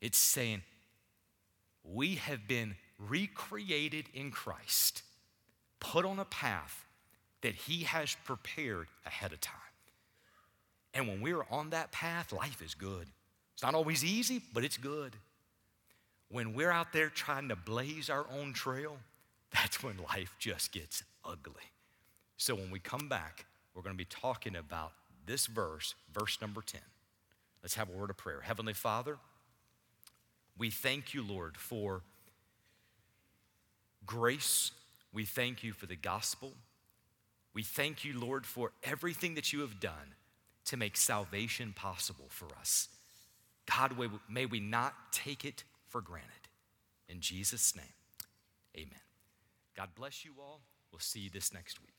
It's 0.00 0.18
saying, 0.18 0.62
We 1.84 2.16
have 2.16 2.46
been 2.46 2.76
recreated 2.98 4.06
in 4.12 4.30
Christ, 4.30 5.02
put 5.80 6.04
on 6.04 6.18
a 6.18 6.24
path 6.24 6.84
that 7.40 7.54
He 7.54 7.84
has 7.84 8.16
prepared 8.24 8.88
ahead 9.06 9.32
of 9.32 9.40
time. 9.40 9.56
And 10.94 11.08
when 11.08 11.22
we're 11.22 11.46
on 11.50 11.70
that 11.70 11.92
path, 11.92 12.32
life 12.32 12.60
is 12.60 12.74
good. 12.74 13.08
It's 13.54 13.62
not 13.62 13.74
always 13.74 14.04
easy, 14.04 14.42
but 14.52 14.64
it's 14.64 14.76
good. 14.76 15.16
When 16.28 16.54
we're 16.54 16.70
out 16.70 16.92
there 16.92 17.08
trying 17.08 17.48
to 17.48 17.56
blaze 17.56 18.08
our 18.08 18.26
own 18.38 18.52
trail, 18.52 18.96
that's 19.52 19.82
when 19.82 19.96
life 19.98 20.34
just 20.38 20.72
gets 20.72 21.02
ugly. 21.24 21.62
So 22.36 22.54
when 22.54 22.70
we 22.70 22.78
come 22.78 23.08
back, 23.08 23.44
we're 23.74 23.82
going 23.82 23.94
to 23.94 23.98
be 23.98 24.04
talking 24.04 24.56
about 24.56 24.92
this 25.26 25.46
verse, 25.46 25.94
verse 26.12 26.40
number 26.40 26.62
10. 26.62 26.80
Let's 27.62 27.74
have 27.74 27.88
a 27.88 27.92
word 27.92 28.10
of 28.10 28.16
prayer. 28.16 28.40
Heavenly 28.40 28.72
Father, 28.72 29.18
we 30.58 30.70
thank 30.70 31.14
you, 31.14 31.22
Lord, 31.22 31.56
for 31.56 32.02
grace. 34.04 34.72
We 35.12 35.24
thank 35.24 35.62
you 35.62 35.72
for 35.72 35.86
the 35.86 35.96
gospel. 35.96 36.52
We 37.54 37.62
thank 37.62 38.04
you, 38.04 38.18
Lord, 38.18 38.46
for 38.46 38.72
everything 38.82 39.34
that 39.34 39.52
you 39.52 39.60
have 39.60 39.78
done 39.78 40.16
to 40.64 40.76
make 40.76 40.96
salvation 40.96 41.72
possible 41.74 42.26
for 42.28 42.48
us. 42.58 42.88
God, 43.66 43.94
may 44.28 44.46
we 44.46 44.60
not 44.60 44.94
take 45.12 45.44
it 45.44 45.64
for 45.88 46.00
granted. 46.00 46.30
In 47.08 47.20
Jesus' 47.20 47.74
name, 47.76 47.84
amen. 48.76 49.00
God 49.76 49.90
bless 49.94 50.24
you 50.24 50.32
all. 50.40 50.62
We'll 50.90 51.00
see 51.00 51.20
you 51.20 51.30
this 51.30 51.52
next 51.52 51.80
week. 51.80 51.91